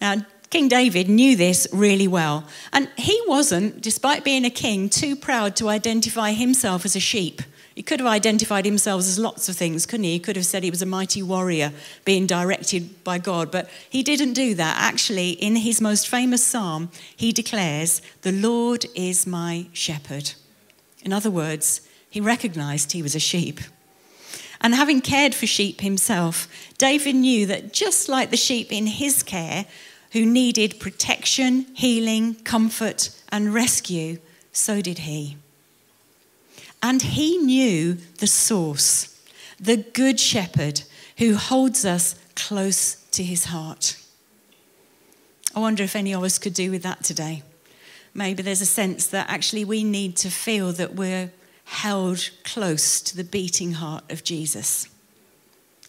Now, 0.00 0.26
King 0.50 0.68
David 0.68 1.08
knew 1.08 1.36
this 1.36 1.66
really 1.72 2.06
well. 2.06 2.44
And 2.72 2.88
he 2.96 3.20
wasn't, 3.26 3.80
despite 3.80 4.24
being 4.24 4.44
a 4.44 4.50
king, 4.50 4.88
too 4.88 5.16
proud 5.16 5.56
to 5.56 5.68
identify 5.68 6.32
himself 6.32 6.84
as 6.84 6.94
a 6.94 7.00
sheep. 7.00 7.42
He 7.74 7.82
could 7.82 8.00
have 8.00 8.08
identified 8.08 8.64
himself 8.64 9.00
as 9.00 9.18
lots 9.18 9.50
of 9.50 9.56
things, 9.56 9.84
couldn't 9.84 10.04
he? 10.04 10.12
He 10.12 10.18
could 10.18 10.36
have 10.36 10.46
said 10.46 10.62
he 10.62 10.70
was 10.70 10.80
a 10.80 10.86
mighty 10.86 11.22
warrior 11.22 11.72
being 12.06 12.26
directed 12.26 13.04
by 13.04 13.18
God, 13.18 13.50
but 13.50 13.68
he 13.90 14.02
didn't 14.02 14.32
do 14.32 14.54
that. 14.54 14.76
Actually, 14.80 15.32
in 15.32 15.56
his 15.56 15.80
most 15.80 16.08
famous 16.08 16.42
psalm, 16.42 16.90
he 17.14 17.32
declares, 17.32 18.00
The 18.22 18.32
Lord 18.32 18.86
is 18.94 19.26
my 19.26 19.66
shepherd. 19.74 20.32
In 21.02 21.12
other 21.12 21.30
words, 21.30 21.82
he 22.08 22.20
recognized 22.20 22.92
he 22.92 23.02
was 23.02 23.14
a 23.14 23.20
sheep. 23.20 23.60
And 24.62 24.74
having 24.74 25.02
cared 25.02 25.34
for 25.34 25.46
sheep 25.46 25.82
himself, 25.82 26.48
David 26.78 27.14
knew 27.14 27.44
that 27.44 27.74
just 27.74 28.08
like 28.08 28.30
the 28.30 28.38
sheep 28.38 28.72
in 28.72 28.86
his 28.86 29.22
care, 29.22 29.66
who 30.16 30.24
needed 30.24 30.80
protection, 30.80 31.66
healing, 31.74 32.34
comfort, 32.36 33.10
and 33.28 33.52
rescue, 33.52 34.16
so 34.50 34.80
did 34.80 35.00
he. 35.00 35.36
And 36.82 37.02
he 37.02 37.36
knew 37.36 37.98
the 38.18 38.26
source, 38.26 39.22
the 39.60 39.76
good 39.76 40.18
shepherd 40.18 40.84
who 41.18 41.34
holds 41.34 41.84
us 41.84 42.14
close 42.34 42.94
to 43.10 43.22
his 43.22 43.44
heart. 43.44 44.02
I 45.54 45.60
wonder 45.60 45.82
if 45.82 45.94
any 45.94 46.14
of 46.14 46.22
us 46.22 46.38
could 46.38 46.54
do 46.54 46.70
with 46.70 46.82
that 46.82 47.04
today. 47.04 47.42
Maybe 48.14 48.42
there's 48.42 48.62
a 48.62 48.64
sense 48.64 49.06
that 49.08 49.28
actually 49.28 49.66
we 49.66 49.84
need 49.84 50.16
to 50.16 50.30
feel 50.30 50.72
that 50.72 50.94
we're 50.94 51.30
held 51.66 52.30
close 52.42 53.02
to 53.02 53.18
the 53.18 53.24
beating 53.24 53.72
heart 53.72 54.10
of 54.10 54.24
Jesus. 54.24 54.88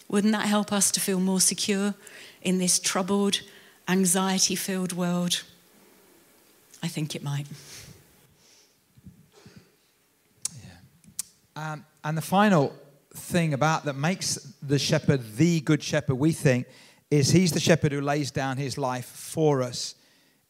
Wouldn't 0.06 0.34
that 0.34 0.48
help 0.48 0.70
us 0.70 0.90
to 0.90 1.00
feel 1.00 1.18
more 1.18 1.40
secure 1.40 1.94
in 2.42 2.58
this 2.58 2.78
troubled, 2.78 3.40
anxiety 3.88 4.54
filled 4.54 4.92
world? 4.92 5.42
I 6.82 6.88
think 6.88 7.14
it 7.14 7.22
might. 7.22 7.46
Yeah. 10.54 11.72
Um, 11.72 11.84
and 12.04 12.16
the 12.16 12.22
final 12.22 12.74
thing 13.14 13.54
about 13.54 13.84
that 13.84 13.94
makes 13.94 14.34
the 14.62 14.78
shepherd 14.78 15.36
the 15.36 15.60
good 15.60 15.82
shepherd, 15.82 16.16
we 16.16 16.32
think, 16.32 16.66
is 17.10 17.30
he's 17.30 17.52
the 17.52 17.60
shepherd 17.60 17.92
who 17.92 18.00
lays 18.00 18.30
down 18.30 18.56
his 18.58 18.78
life 18.78 19.06
for 19.06 19.62
us 19.62 19.94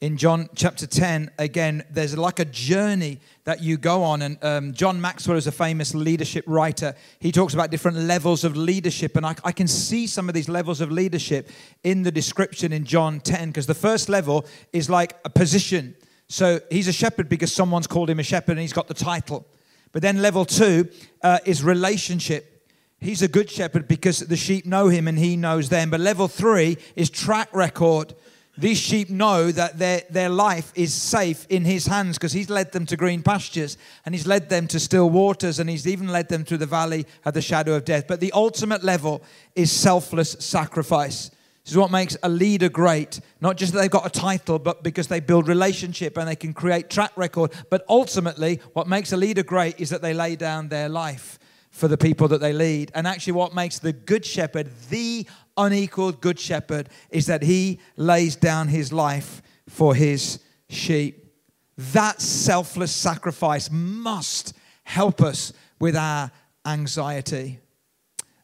in 0.00 0.16
John 0.16 0.48
chapter 0.54 0.86
10, 0.86 1.32
again, 1.38 1.84
there's 1.90 2.16
like 2.16 2.38
a 2.38 2.44
journey 2.44 3.18
that 3.44 3.60
you 3.60 3.76
go 3.76 4.04
on. 4.04 4.22
And 4.22 4.38
um, 4.44 4.72
John 4.72 5.00
Maxwell 5.00 5.36
is 5.36 5.48
a 5.48 5.52
famous 5.52 5.92
leadership 5.92 6.44
writer. 6.46 6.94
He 7.18 7.32
talks 7.32 7.52
about 7.52 7.72
different 7.72 7.96
levels 7.96 8.44
of 8.44 8.56
leadership. 8.56 9.16
And 9.16 9.26
I, 9.26 9.34
I 9.42 9.50
can 9.50 9.66
see 9.66 10.06
some 10.06 10.28
of 10.28 10.36
these 10.36 10.48
levels 10.48 10.80
of 10.80 10.92
leadership 10.92 11.50
in 11.82 12.04
the 12.04 12.12
description 12.12 12.72
in 12.72 12.84
John 12.84 13.18
10, 13.18 13.48
because 13.48 13.66
the 13.66 13.74
first 13.74 14.08
level 14.08 14.46
is 14.72 14.88
like 14.88 15.16
a 15.24 15.30
position. 15.30 15.96
So 16.28 16.60
he's 16.70 16.86
a 16.86 16.92
shepherd 16.92 17.28
because 17.28 17.52
someone's 17.52 17.88
called 17.88 18.08
him 18.08 18.20
a 18.20 18.22
shepherd 18.22 18.52
and 18.52 18.60
he's 18.60 18.72
got 18.72 18.86
the 18.86 18.94
title. 18.94 19.46
But 19.90 20.02
then 20.02 20.22
level 20.22 20.44
two 20.44 20.90
uh, 21.24 21.38
is 21.44 21.64
relationship. 21.64 22.68
He's 23.00 23.22
a 23.22 23.28
good 23.28 23.50
shepherd 23.50 23.88
because 23.88 24.20
the 24.20 24.36
sheep 24.36 24.64
know 24.64 24.88
him 24.88 25.08
and 25.08 25.18
he 25.18 25.36
knows 25.36 25.70
them. 25.70 25.90
But 25.90 25.98
level 25.98 26.28
three 26.28 26.76
is 26.94 27.10
track 27.10 27.48
record. 27.52 28.14
These 28.58 28.78
sheep 28.78 29.08
know 29.08 29.52
that 29.52 29.78
their, 29.78 30.02
their 30.10 30.28
life 30.28 30.72
is 30.74 30.92
safe 30.92 31.46
in 31.48 31.64
his 31.64 31.86
hands 31.86 32.18
because 32.18 32.32
he's 32.32 32.50
led 32.50 32.72
them 32.72 32.86
to 32.86 32.96
green 32.96 33.22
pastures 33.22 33.78
and 34.04 34.12
he's 34.12 34.26
led 34.26 34.48
them 34.48 34.66
to 34.68 34.80
still 34.80 35.08
waters 35.08 35.60
and 35.60 35.70
he's 35.70 35.86
even 35.86 36.08
led 36.08 36.28
them 36.28 36.44
through 36.44 36.58
the 36.58 36.66
valley 36.66 37.06
of 37.24 37.34
the 37.34 37.40
shadow 37.40 37.74
of 37.74 37.84
death. 37.84 38.08
But 38.08 38.18
the 38.18 38.32
ultimate 38.32 38.82
level 38.82 39.22
is 39.54 39.70
selfless 39.70 40.32
sacrifice. 40.40 41.30
This 41.62 41.74
is 41.74 41.76
what 41.76 41.92
makes 41.92 42.16
a 42.24 42.28
leader 42.28 42.68
great. 42.68 43.20
Not 43.40 43.58
just 43.58 43.74
that 43.74 43.78
they've 43.78 43.88
got 43.88 44.06
a 44.06 44.20
title, 44.20 44.58
but 44.58 44.82
because 44.82 45.06
they 45.06 45.20
build 45.20 45.46
relationship 45.46 46.16
and 46.16 46.26
they 46.26 46.34
can 46.34 46.52
create 46.52 46.90
track 46.90 47.12
record. 47.14 47.52
But 47.70 47.84
ultimately, 47.88 48.60
what 48.72 48.88
makes 48.88 49.12
a 49.12 49.16
leader 49.16 49.44
great 49.44 49.78
is 49.78 49.90
that 49.90 50.02
they 50.02 50.14
lay 50.14 50.34
down 50.34 50.68
their 50.68 50.88
life 50.88 51.38
for 51.78 51.86
the 51.86 51.96
people 51.96 52.26
that 52.28 52.40
they 52.40 52.52
lead. 52.52 52.90
And 52.94 53.06
actually, 53.06 53.34
what 53.34 53.54
makes 53.54 53.78
the 53.78 53.92
good 53.92 54.24
shepherd 54.24 54.68
the 54.90 55.26
unequaled 55.56 56.20
good 56.20 56.38
shepherd 56.38 56.88
is 57.10 57.26
that 57.26 57.42
he 57.42 57.78
lays 57.96 58.36
down 58.36 58.68
his 58.68 58.92
life 58.92 59.42
for 59.68 59.94
his 59.94 60.40
sheep. 60.68 61.32
That 61.76 62.20
selfless 62.20 62.92
sacrifice 62.92 63.70
must 63.70 64.54
help 64.82 65.20
us 65.22 65.52
with 65.78 65.94
our 65.94 66.32
anxiety. 66.66 67.60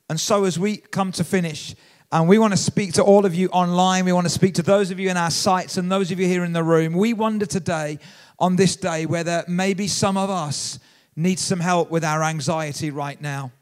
And 0.09 0.21
so, 0.21 0.45
as 0.45 0.57
we 0.57 0.77
come 0.77 1.11
to 1.13 1.25
finish, 1.25 1.75
and 2.13 2.29
we 2.29 2.39
want 2.39 2.53
to 2.53 2.57
speak 2.57 2.93
to 2.93 3.03
all 3.03 3.27
of 3.27 3.35
you 3.35 3.49
online, 3.49 4.05
we 4.05 4.13
want 4.13 4.27
to 4.27 4.33
speak 4.33 4.55
to 4.55 4.63
those 4.63 4.93
of 4.93 5.01
you 5.01 5.11
in 5.11 5.17
our 5.17 5.33
sites 5.33 5.77
and 5.77 5.91
those 5.91 6.13
of 6.13 6.21
you 6.21 6.29
here 6.29 6.45
in 6.45 6.53
the 6.53 6.63
room. 6.63 6.93
We 6.93 7.13
wonder 7.13 7.47
today, 7.47 7.99
on 8.39 8.55
this 8.55 8.77
day, 8.77 9.07
whether 9.07 9.45
maybe 9.49 9.89
some 9.89 10.17
of 10.17 10.31
us 10.31 10.79
need 11.17 11.39
some 11.39 11.61
help 11.61 11.91
with 11.91 12.05
our 12.05 12.23
anxiety 12.23 12.91
right 12.91 13.21
now. 13.21 13.53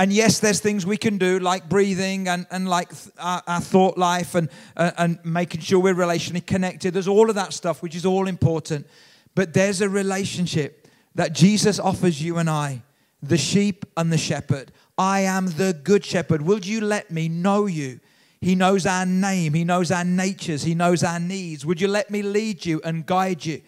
And 0.00 0.12
yes, 0.12 0.40
there's 0.40 0.60
things 0.60 0.86
we 0.86 0.96
can 0.96 1.18
do 1.18 1.38
like 1.38 1.68
breathing 1.68 2.26
and, 2.26 2.46
and 2.50 2.68
like 2.68 2.90
our, 3.18 3.42
our 3.46 3.60
thought 3.60 3.98
life 3.98 4.34
and, 4.34 4.48
uh, 4.76 4.92
and 4.96 5.18
making 5.24 5.60
sure 5.60 5.78
we're 5.78 5.94
relationally 5.94 6.44
connected. 6.44 6.94
There's 6.94 7.08
all 7.08 7.28
of 7.28 7.34
that 7.34 7.52
stuff, 7.52 7.82
which 7.82 7.94
is 7.94 8.06
all 8.06 8.26
important. 8.26 8.86
But 9.34 9.52
there's 9.52 9.82
a 9.82 9.88
relationship 9.90 10.88
that 11.14 11.34
Jesus 11.34 11.78
offers 11.78 12.22
you 12.22 12.38
and 12.38 12.48
I, 12.48 12.82
the 13.22 13.36
sheep 13.36 13.84
and 13.96 14.10
the 14.10 14.16
shepherd. 14.16 14.72
I 14.96 15.20
am 15.20 15.46
the 15.46 15.78
good 15.84 16.04
shepherd. 16.04 16.42
Will 16.42 16.60
you 16.60 16.80
let 16.80 17.10
me 17.10 17.28
know 17.28 17.66
you? 17.66 18.00
He 18.40 18.54
knows 18.54 18.86
our 18.86 19.04
name. 19.04 19.52
He 19.52 19.64
knows 19.64 19.90
our 19.90 20.04
natures. 20.04 20.62
He 20.62 20.74
knows 20.74 21.04
our 21.04 21.20
needs. 21.20 21.66
Would 21.66 21.78
you 21.78 21.88
let 21.88 22.10
me 22.10 22.22
lead 22.22 22.64
you 22.64 22.80
and 22.84 23.04
guide 23.04 23.44
you? 23.44 23.60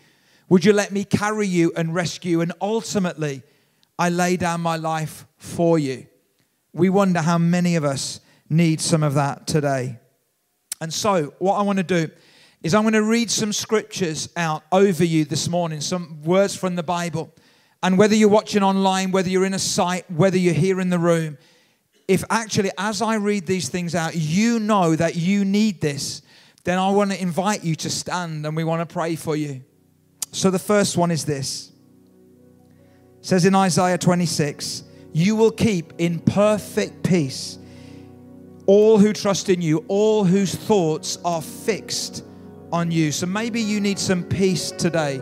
Would 0.53 0.67
you 0.67 0.75
let 0.75 0.93
me 0.93 1.05
carry 1.05 1.47
you 1.47 1.73
and 1.79 1.95
rescue? 1.95 2.43
And 2.43 2.53
ultimately, 2.61 3.43
I 3.99 4.11
lay 4.11 4.37
down 4.37 4.61
my 4.61 4.77
life 4.77 5.25
for 5.38 5.79
you. 5.79 6.07
We 6.75 6.91
wonder 6.91 7.23
how 7.23 7.38
many 7.38 7.77
of 7.77 7.85
us 7.85 8.21
need 8.51 8.79
some 8.79 9.03
of 9.03 9.15
that 9.15 9.47
today. 9.47 9.99
And 10.79 10.93
so, 10.93 11.33
what 11.38 11.55
I 11.55 11.62
want 11.62 11.79
to 11.79 11.83
do 11.83 12.11
is 12.62 12.75
I'm 12.75 12.83
going 12.83 12.93
to 12.93 13.03
read 13.03 13.31
some 13.31 13.51
scriptures 13.51 14.29
out 14.37 14.62
over 14.71 15.03
you 15.03 15.25
this 15.25 15.49
morning, 15.49 15.81
some 15.81 16.23
words 16.23 16.55
from 16.55 16.77
the 16.77 16.83
Bible. 16.83 17.33
And 17.83 17.97
whether 17.97 18.15
you're 18.15 18.29
watching 18.29 18.62
online, 18.62 19.11
whether 19.11 19.31
you're 19.31 19.47
in 19.47 19.55
a 19.55 19.59
site, 19.59 20.05
whether 20.11 20.37
you're 20.37 20.53
here 20.53 20.83
in 20.83 20.91
the 20.91 20.99
room, 20.99 21.38
if 22.09 22.25
actually, 22.29 22.73
as 22.77 23.01
I 23.01 23.15
read 23.15 23.47
these 23.47 23.71
things 23.71 23.95
out, 23.95 24.15
you 24.15 24.61
know 24.61 24.97
that 24.97 25.17
you 25.17 25.47
need 25.47 25.81
this, 25.81 26.21
then 26.65 26.79
I 26.79 26.91
want 26.91 27.11
to 27.11 27.19
invite 27.19 27.65
you 27.65 27.75
to 27.77 27.88
stand 27.88 28.45
and 28.45 28.55
we 28.55 28.65
want 28.65 28.87
to 28.87 28.93
pray 28.93 29.17
for 29.17 29.35
you. 29.35 29.62
So 30.33 30.51
the 30.51 30.59
first 30.59 30.97
one 30.97 31.11
is 31.11 31.25
this. 31.25 31.71
It 33.21 33.27
says 33.27 33.45
in 33.45 33.55
Isaiah 33.55 33.99
26, 33.99 34.83
you 35.12 35.37
will 35.37 35.53
keep 35.53 35.92
in 35.99 36.18
perfect 36.18 37.05
peace 37.05 37.59
all 38.66 38.99
who 38.99 39.12
trust 39.12 39.49
in 39.49 39.61
you, 39.61 39.85
all 39.88 40.25
whose 40.25 40.55
thoughts 40.55 41.18
are 41.25 41.42
fixed 41.42 42.25
on 42.73 42.90
you. 42.90 43.12
So 43.12 43.27
maybe 43.27 43.61
you 43.61 43.81
need 43.81 43.99
some 43.99 44.23
peace 44.25 44.71
today 44.71 45.16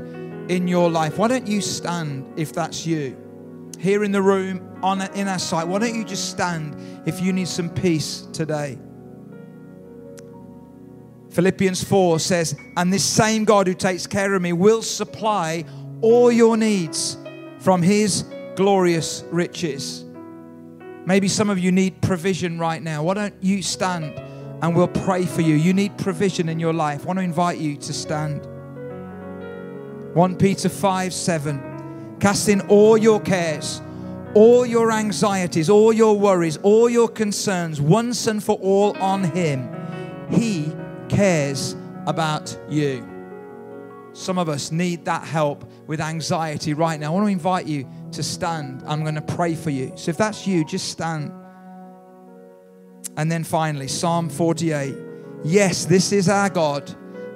in 0.49 0.69
your 0.69 0.91
life. 0.91 1.19
Why 1.19 1.29
don't 1.29 1.47
you 1.47 1.61
stand 1.61 2.39
if 2.39 2.53
that's 2.53 2.87
you? 2.87 3.17
Here 3.79 4.05
in 4.05 4.13
the 4.13 4.23
room, 4.23 4.79
on 4.83 5.01
in 5.15 5.27
our 5.27 5.39
sight, 5.39 5.67
why 5.67 5.79
don't 5.79 5.95
you 5.95 6.05
just 6.05 6.31
stand 6.31 6.77
if 7.07 7.21
you 7.21 7.33
need 7.33 7.49
some 7.49 7.71
peace 7.71 8.29
today? 8.33 8.79
Philippians 11.31 11.85
4 11.85 12.19
says, 12.19 12.57
And 12.77 12.93
this 12.93 13.05
same 13.05 13.45
God 13.45 13.67
who 13.67 13.75
takes 13.75 14.07
care 14.07 14.35
of 14.35 14.43
me 14.43 14.53
will 14.53 14.83
supply 14.83 15.65
all 16.01 16.33
your 16.33 16.57
needs 16.57 17.17
from 17.59 17.83
his 17.83 18.25
glorious 18.57 19.25
riches. 19.31 20.05
Maybe 21.07 21.29
some 21.29 21.49
of 21.49 21.59
you 21.59 21.73
need 21.73 22.01
provision 22.03 22.59
right 22.59 22.83
now. 22.83 23.05
Why 23.05 23.15
don't 23.15 23.35
you 23.41 23.63
stand 23.63 24.19
and 24.63 24.77
we'll 24.77 24.89
pray 24.89 25.25
for 25.25 25.41
you? 25.41 25.55
You 25.55 25.73
need 25.73 25.97
provision 25.99 26.49
in 26.49 26.59
your 26.59 26.73
life. 26.73 27.03
I 27.03 27.07
want 27.07 27.19
to 27.19 27.23
invite 27.25 27.59
you 27.59 27.77
to 27.77 27.93
stand. 27.93 28.47
1 30.15 30.37
Peter 30.37 30.69
5 30.69 31.15
7. 31.15 32.17
Casting 32.21 32.61
all 32.63 32.99
your 32.99 33.21
cares, 33.21 33.81
all 34.35 34.67
your 34.67 34.93
anxieties, 34.93 35.71
all 35.71 35.93
your 35.93 36.19
worries, 36.19 36.59
all 36.59 36.91
your 36.91 37.09
concerns 37.09 37.81
once 37.81 38.27
and 38.27 38.43
for 38.43 38.57
all 38.57 38.97
on 38.99 39.25
Him. 39.25 39.69
He 40.29 40.73
cares 41.11 41.77
about 42.07 42.57
you. 42.69 43.07
Some 44.13 44.39
of 44.39 44.49
us 44.49 44.73
need 44.73 45.05
that 45.05 45.25
help 45.25 45.71
with 45.87 46.01
anxiety 46.01 46.75
right 46.75 46.99
now. 46.99 47.13
I 47.13 47.15
want 47.15 47.27
to 47.27 47.33
invite 47.33 47.67
you 47.67 47.89
to 48.13 48.23
stand. 48.23 48.83
I'm 48.87 49.03
going 49.03 49.15
to 49.15 49.23
pray 49.23 49.55
for 49.55 49.71
you. 49.71 49.93
So 49.97 50.11
if 50.11 50.17
that's 50.17 50.47
you, 50.47 50.65
just 50.65 50.89
stand. 50.89 51.33
And 53.17 53.31
then 53.31 53.45
finally, 53.45 53.89
Psalm 53.89 54.29
48. 54.29 54.95
Yes, 55.45 55.85
this 55.85 56.13
is 56.13 56.29
our 56.29 56.51
God, 56.51 56.95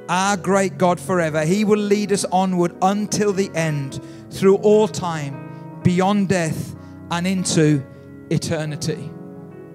our 0.09 0.37
great 0.37 0.79
God 0.79 1.01
forever. 1.01 1.45
He 1.45 1.65
will 1.65 1.79
lead 1.79 2.13
us 2.13 2.25
onward 2.27 2.75
until 2.83 3.33
the 3.33 3.51
end, 3.55 4.01
through 4.31 4.57
all 4.57 4.89
time, 4.89 5.81
beyond 5.83 6.29
death, 6.29 6.77
and 7.11 7.27
into 7.27 7.85
eternity. 8.31 9.11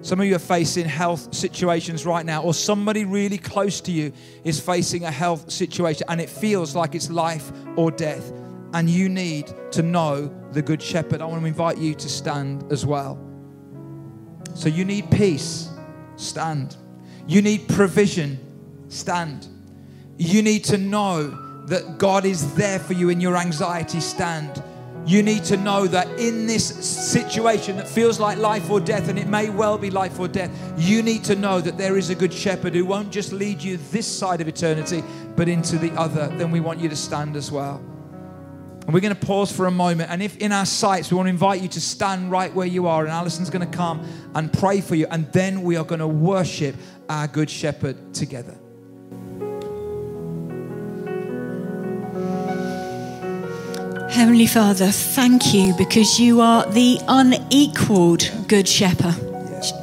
Some 0.02 0.18
of 0.20 0.26
you 0.26 0.34
are 0.34 0.38
facing 0.38 0.86
health 0.86 1.34
situations 1.34 2.06
right 2.06 2.24
now, 2.24 2.42
or 2.42 2.54
somebody 2.54 3.04
really 3.04 3.36
close 3.36 3.80
to 3.82 3.92
you 3.92 4.12
is 4.44 4.58
facing 4.58 5.04
a 5.04 5.10
health 5.10 5.50
situation 5.50 6.06
and 6.08 6.20
it 6.20 6.30
feels 6.30 6.74
like 6.74 6.94
it's 6.94 7.10
life 7.10 7.52
or 7.76 7.90
death. 7.90 8.32
And 8.72 8.88
you 8.88 9.08
need 9.08 9.52
to 9.72 9.82
know 9.82 10.34
the 10.52 10.62
Good 10.62 10.80
Shepherd. 10.80 11.20
I 11.20 11.26
want 11.26 11.42
to 11.42 11.46
invite 11.46 11.76
you 11.76 11.94
to 11.94 12.08
stand 12.08 12.72
as 12.72 12.86
well. 12.86 13.18
So 14.54 14.68
you 14.68 14.84
need 14.84 15.10
peace, 15.10 15.68
stand. 16.16 16.76
You 17.26 17.42
need 17.42 17.68
provision, 17.68 18.38
stand. 18.88 19.48
You 20.16 20.42
need 20.42 20.64
to 20.64 20.78
know 20.78 21.28
that 21.66 21.98
God 21.98 22.24
is 22.24 22.54
there 22.54 22.78
for 22.78 22.94
you 22.94 23.10
in 23.10 23.20
your 23.20 23.36
anxiety, 23.36 24.00
stand 24.00 24.62
you 25.10 25.24
need 25.24 25.42
to 25.42 25.56
know 25.56 25.88
that 25.88 26.06
in 26.20 26.46
this 26.46 26.64
situation 26.64 27.76
that 27.78 27.88
feels 27.88 28.20
like 28.20 28.38
life 28.38 28.70
or 28.70 28.78
death, 28.78 29.08
and 29.08 29.18
it 29.18 29.26
may 29.26 29.50
well 29.50 29.76
be 29.76 29.90
life 29.90 30.20
or 30.20 30.28
death, 30.28 30.50
you 30.76 31.02
need 31.02 31.24
to 31.24 31.34
know 31.34 31.60
that 31.60 31.76
there 31.76 31.98
is 31.98 32.10
a 32.10 32.14
good 32.14 32.32
shepherd 32.32 32.74
who 32.74 32.84
won't 32.84 33.10
just 33.10 33.32
lead 33.32 33.60
you 33.60 33.76
this 33.90 34.06
side 34.06 34.40
of 34.40 34.46
eternity, 34.46 35.02
but 35.34 35.48
into 35.48 35.78
the 35.78 35.90
other. 35.94 36.28
Then 36.36 36.52
we 36.52 36.60
want 36.60 36.78
you 36.78 36.88
to 36.88 36.94
stand 36.94 37.34
as 37.34 37.50
well. 37.50 37.82
And 38.86 38.94
we're 38.94 39.00
going 39.00 39.14
to 39.14 39.26
pause 39.26 39.50
for 39.50 39.66
a 39.66 39.70
moment. 39.70 40.12
And 40.12 40.22
if 40.22 40.36
in 40.38 40.52
our 40.52 40.64
sites, 40.64 41.10
we 41.10 41.16
want 41.16 41.26
to 41.26 41.30
invite 41.30 41.60
you 41.60 41.68
to 41.68 41.80
stand 41.80 42.30
right 42.30 42.54
where 42.54 42.66
you 42.66 42.86
are, 42.86 43.02
and 43.02 43.10
Alison's 43.10 43.50
going 43.50 43.68
to 43.68 43.76
come 43.76 44.06
and 44.36 44.52
pray 44.52 44.80
for 44.80 44.94
you. 44.94 45.08
And 45.10 45.30
then 45.32 45.62
we 45.62 45.76
are 45.76 45.84
going 45.84 45.98
to 45.98 46.08
worship 46.08 46.76
our 47.08 47.26
good 47.26 47.50
shepherd 47.50 48.14
together. 48.14 48.56
Heavenly 54.10 54.46
Father, 54.46 54.88
thank 54.88 55.54
you 55.54 55.72
because 55.78 56.18
you 56.18 56.40
are 56.40 56.66
the 56.66 56.98
unequaled 57.06 58.28
Good 58.48 58.66
Shepherd. 58.66 59.14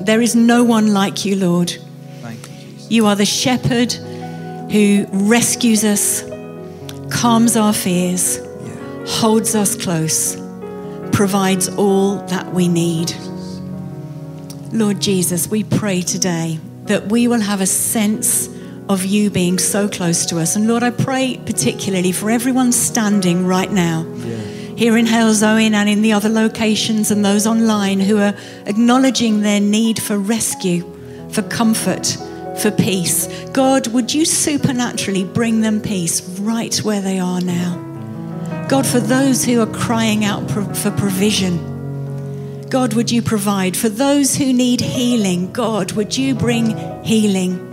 There 0.01 0.19
is 0.19 0.35
no 0.35 0.65
one 0.65 0.93
like 0.93 1.23
you, 1.23 1.37
Lord. 1.37 1.69
Thank 2.21 2.39
you, 2.41 2.55
Jesus. 2.55 2.91
You 2.91 3.05
are 3.05 3.15
the 3.15 3.25
shepherd 3.25 3.93
who 4.69 5.05
rescues 5.11 5.85
us, 5.85 6.23
calms 7.09 7.55
our 7.55 7.71
fears, 7.71 8.39
holds 9.07 9.55
us 9.55 9.81
close, 9.81 10.35
provides 11.13 11.69
all 11.69 12.17
that 12.27 12.53
we 12.53 12.67
need. 12.67 13.13
Lord 14.73 14.99
Jesus, 14.99 15.47
we 15.47 15.63
pray 15.63 16.01
today 16.01 16.59
that 16.83 17.07
we 17.07 17.29
will 17.29 17.41
have 17.41 17.61
a 17.61 17.65
sense 17.65 18.49
of 18.89 19.05
you 19.05 19.29
being 19.29 19.59
so 19.59 19.87
close 19.87 20.25
to 20.27 20.39
us. 20.39 20.55
And 20.55 20.67
Lord, 20.67 20.83
I 20.83 20.91
pray 20.91 21.39
particularly 21.45 22.11
for 22.11 22.29
everyone 22.29 22.71
standing 22.71 23.45
right 23.45 23.71
now. 23.71 24.03
Here 24.75 24.95
in 24.95 25.05
Halesowen 25.07 25.73
and 25.73 25.89
in 25.89 26.01
the 26.03 26.13
other 26.13 26.29
locations, 26.29 27.09
and 27.09 27.25
those 27.25 27.47
online 27.47 27.99
who 27.99 28.19
are 28.19 28.35
acknowledging 28.65 29.41
their 29.41 29.59
need 29.59 30.01
for 30.01 30.17
rescue, 30.17 30.85
for 31.31 31.41
comfort, 31.41 32.15
for 32.59 32.71
peace. 32.71 33.27
God, 33.53 33.87
would 33.87 34.13
you 34.13 34.23
supernaturally 34.23 35.23
bring 35.23 35.61
them 35.61 35.81
peace 35.81 36.21
right 36.39 36.75
where 36.77 37.01
they 37.01 37.19
are 37.19 37.41
now? 37.41 37.83
God, 38.69 38.85
for 38.85 38.99
those 38.99 39.43
who 39.43 39.61
are 39.61 39.73
crying 39.73 40.23
out 40.25 40.49
for 40.51 40.91
provision, 40.91 41.75
God, 42.69 42.93
would 42.93 43.09
you 43.09 43.21
provide? 43.21 43.75
For 43.75 43.89
those 43.89 44.35
who 44.35 44.53
need 44.53 44.81
healing, 44.81 45.51
God, 45.53 45.93
would 45.93 46.15
you 46.15 46.35
bring 46.35 47.03
healing? 47.03 47.66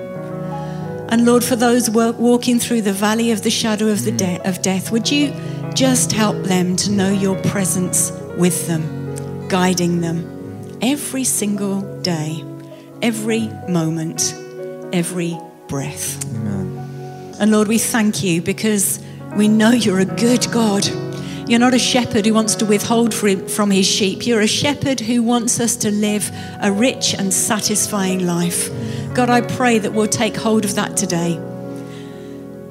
And 1.14 1.26
Lord, 1.26 1.44
for 1.44 1.54
those 1.54 1.88
walking 1.88 2.58
through 2.58 2.82
the 2.82 2.92
valley 2.92 3.30
of 3.30 3.42
the 3.42 3.50
shadow 3.50 3.86
of, 3.86 4.04
the 4.04 4.10
de- 4.10 4.40
of 4.44 4.62
death, 4.62 4.90
would 4.90 5.08
you 5.08 5.32
just 5.72 6.10
help 6.10 6.36
them 6.42 6.74
to 6.74 6.90
know 6.90 7.08
your 7.08 7.40
presence 7.42 8.10
with 8.36 8.66
them, 8.66 9.46
guiding 9.46 10.00
them 10.00 10.76
every 10.82 11.22
single 11.22 11.82
day, 12.00 12.42
every 13.00 13.48
moment, 13.68 14.34
every 14.92 15.38
breath. 15.68 16.20
Amen. 16.34 17.36
And 17.38 17.52
Lord, 17.52 17.68
we 17.68 17.78
thank 17.78 18.24
you 18.24 18.42
because 18.42 18.98
we 19.36 19.46
know 19.46 19.70
you're 19.70 20.00
a 20.00 20.04
good 20.04 20.44
God. 20.50 20.84
You're 21.46 21.60
not 21.60 21.74
a 21.74 21.78
shepherd 21.78 22.24
who 22.24 22.32
wants 22.32 22.54
to 22.56 22.64
withhold 22.64 23.12
from 23.12 23.70
his 23.70 23.86
sheep. 23.86 24.26
You're 24.26 24.40
a 24.40 24.46
shepherd 24.46 25.00
who 25.00 25.22
wants 25.22 25.60
us 25.60 25.76
to 25.76 25.90
live 25.90 26.30
a 26.62 26.72
rich 26.72 27.14
and 27.14 27.34
satisfying 27.34 28.26
life. 28.26 28.70
God, 29.14 29.28
I 29.28 29.42
pray 29.42 29.78
that 29.78 29.92
we'll 29.92 30.06
take 30.06 30.36
hold 30.36 30.64
of 30.64 30.74
that 30.76 30.96
today. 30.96 31.34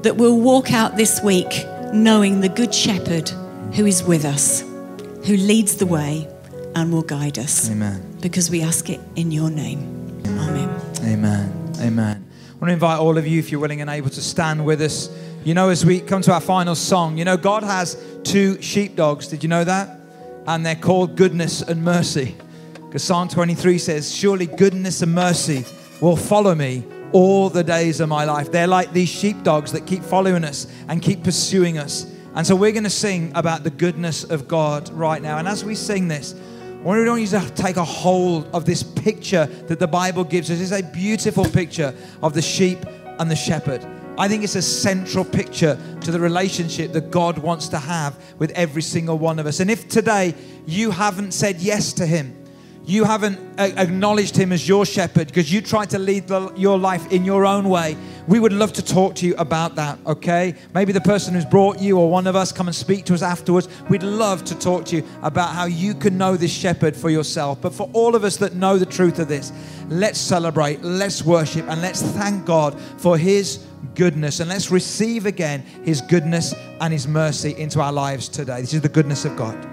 That 0.01 0.15
we'll 0.17 0.39
walk 0.39 0.73
out 0.73 0.97
this 0.97 1.21
week 1.21 1.65
knowing 1.93 2.41
the 2.41 2.49
Good 2.49 2.73
Shepherd 2.73 3.29
who 3.73 3.85
is 3.85 4.03
with 4.03 4.25
us, 4.25 4.61
who 4.61 5.37
leads 5.37 5.77
the 5.77 5.85
way 5.85 6.27
and 6.75 6.91
will 6.91 7.03
guide 7.03 7.37
us. 7.37 7.69
Amen. 7.69 8.17
Because 8.21 8.49
we 8.49 8.63
ask 8.63 8.89
it 8.89 8.99
in 9.15 9.31
your 9.31 9.51
name. 9.51 10.23
Amen. 10.25 10.81
Amen. 11.03 11.73
Amen. 11.79 12.25
I 12.49 12.53
want 12.55 12.69
to 12.69 12.73
invite 12.73 12.99
all 12.99 13.19
of 13.19 13.27
you, 13.27 13.37
if 13.37 13.51
you're 13.51 13.61
willing 13.61 13.81
and 13.81 13.89
able, 13.89 14.09
to 14.09 14.21
stand 14.21 14.65
with 14.65 14.81
us. 14.81 15.09
You 15.43 15.53
know, 15.53 15.69
as 15.69 15.85
we 15.85 15.99
come 15.99 16.21
to 16.23 16.33
our 16.33 16.41
final 16.41 16.73
song, 16.73 17.17
you 17.17 17.25
know, 17.25 17.37
God 17.37 17.63
has 17.63 17.95
two 18.33 18.59
sheepdogs. 18.63 19.27
Did 19.27 19.43
you 19.43 19.49
know 19.49 19.63
that? 19.63 19.99
And 20.47 20.65
they're 20.65 20.73
called 20.73 21.15
goodness 21.15 21.61
and 21.61 21.83
mercy. 21.83 22.35
Because 22.73 23.03
Psalm 23.03 23.27
23 23.27 23.77
says, 23.77 24.11
Surely 24.11 24.47
goodness 24.47 25.03
and 25.03 25.13
mercy 25.13 25.63
will 26.01 26.15
follow 26.15 26.55
me 26.55 26.83
all 27.11 27.51
the 27.51 27.63
days 27.63 27.99
of 27.99 28.09
my 28.09 28.25
life. 28.25 28.51
They're 28.51 28.65
like 28.65 28.91
these 28.91 29.09
sheepdogs 29.09 29.71
that 29.73 29.85
keep 29.85 30.01
following 30.01 30.43
us 30.43 30.65
and 30.87 30.99
keep 30.99 31.23
pursuing 31.23 31.77
us. 31.77 32.11
And 32.33 32.45
so 32.45 32.55
we're 32.55 32.71
going 32.71 32.85
to 32.85 32.89
sing 32.89 33.31
about 33.35 33.63
the 33.63 33.69
goodness 33.69 34.23
of 34.23 34.47
God 34.47 34.89
right 34.89 35.21
now. 35.21 35.37
And 35.37 35.47
as 35.47 35.63
we 35.63 35.75
sing 35.75 36.07
this, 36.07 36.33
I 36.33 36.81
want 36.81 37.21
you 37.21 37.27
to 37.27 37.49
take 37.51 37.77
a 37.77 37.85
hold 37.85 38.47
of 38.51 38.65
this 38.65 38.81
picture 38.81 39.45
that 39.45 39.77
the 39.77 39.87
Bible 39.87 40.23
gives 40.23 40.49
us. 40.49 40.59
It's 40.59 40.71
a 40.71 40.81
beautiful 40.81 41.45
picture 41.45 41.93
of 42.23 42.33
the 42.33 42.41
sheep 42.41 42.79
and 43.19 43.29
the 43.29 43.35
shepherd. 43.35 43.85
I 44.17 44.27
think 44.27 44.43
it's 44.43 44.55
a 44.55 44.61
central 44.61 45.25
picture 45.25 45.77
to 46.01 46.11
the 46.11 46.19
relationship 46.19 46.91
that 46.93 47.09
God 47.09 47.37
wants 47.37 47.67
to 47.69 47.79
have 47.79 48.17
with 48.37 48.51
every 48.51 48.81
single 48.81 49.17
one 49.17 49.39
of 49.39 49.47
us. 49.47 49.59
And 49.59 49.71
if 49.71 49.87
today 49.89 50.35
you 50.65 50.91
haven't 50.91 51.33
said 51.33 51.59
yes 51.59 51.93
to 51.93 52.05
Him, 52.05 52.39
you 52.85 53.05
haven't 53.05 53.39
uh, 53.57 53.71
acknowledged 53.77 54.35
him 54.35 54.51
as 54.51 54.67
your 54.67 54.85
shepherd 54.85 55.27
because 55.27 55.49
you 55.53 55.61
tried 55.61 55.89
to 55.91 55.97
lead 55.97 56.27
the, 56.27 56.51
your 56.57 56.77
life 56.77 57.09
in 57.13 57.23
your 57.23 57.45
own 57.45 57.69
way 57.69 57.95
we 58.27 58.39
would 58.39 58.53
love 58.53 58.71
to 58.73 58.85
talk 58.85 59.15
to 59.15 59.25
you 59.25 59.35
about 59.35 59.75
that, 59.75 59.99
okay? 60.05 60.55
Maybe 60.73 60.93
the 60.93 61.01
person 61.01 61.33
who's 61.33 61.45
brought 61.45 61.79
you 61.79 61.97
or 61.97 62.09
one 62.09 62.27
of 62.27 62.35
us 62.35 62.51
come 62.51 62.67
and 62.67 62.75
speak 62.75 63.05
to 63.05 63.13
us 63.13 63.21
afterwards. 63.21 63.67
We'd 63.89 64.03
love 64.03 64.45
to 64.45 64.57
talk 64.57 64.85
to 64.85 64.97
you 64.97 65.07
about 65.21 65.53
how 65.53 65.65
you 65.65 65.93
can 65.93 66.17
know 66.17 66.37
this 66.37 66.51
shepherd 66.51 66.95
for 66.95 67.09
yourself. 67.09 67.61
But 67.61 67.73
for 67.73 67.89
all 67.93 68.15
of 68.15 68.23
us 68.23 68.37
that 68.37 68.55
know 68.55 68.77
the 68.77 68.85
truth 68.85 69.19
of 69.19 69.27
this, 69.27 69.51
let's 69.89 70.19
celebrate, 70.19 70.81
let's 70.81 71.23
worship, 71.23 71.67
and 71.67 71.81
let's 71.81 72.01
thank 72.01 72.45
God 72.45 72.79
for 72.97 73.17
his 73.17 73.65
goodness. 73.95 74.39
And 74.39 74.49
let's 74.49 74.71
receive 74.71 75.25
again 75.25 75.61
his 75.83 76.01
goodness 76.01 76.53
and 76.81 76.91
his 76.91 77.07
mercy 77.07 77.55
into 77.57 77.81
our 77.81 77.93
lives 77.93 78.29
today. 78.29 78.61
This 78.61 78.73
is 78.73 78.81
the 78.81 78.89
goodness 78.89 79.25
of 79.25 79.35
God. 79.35 79.72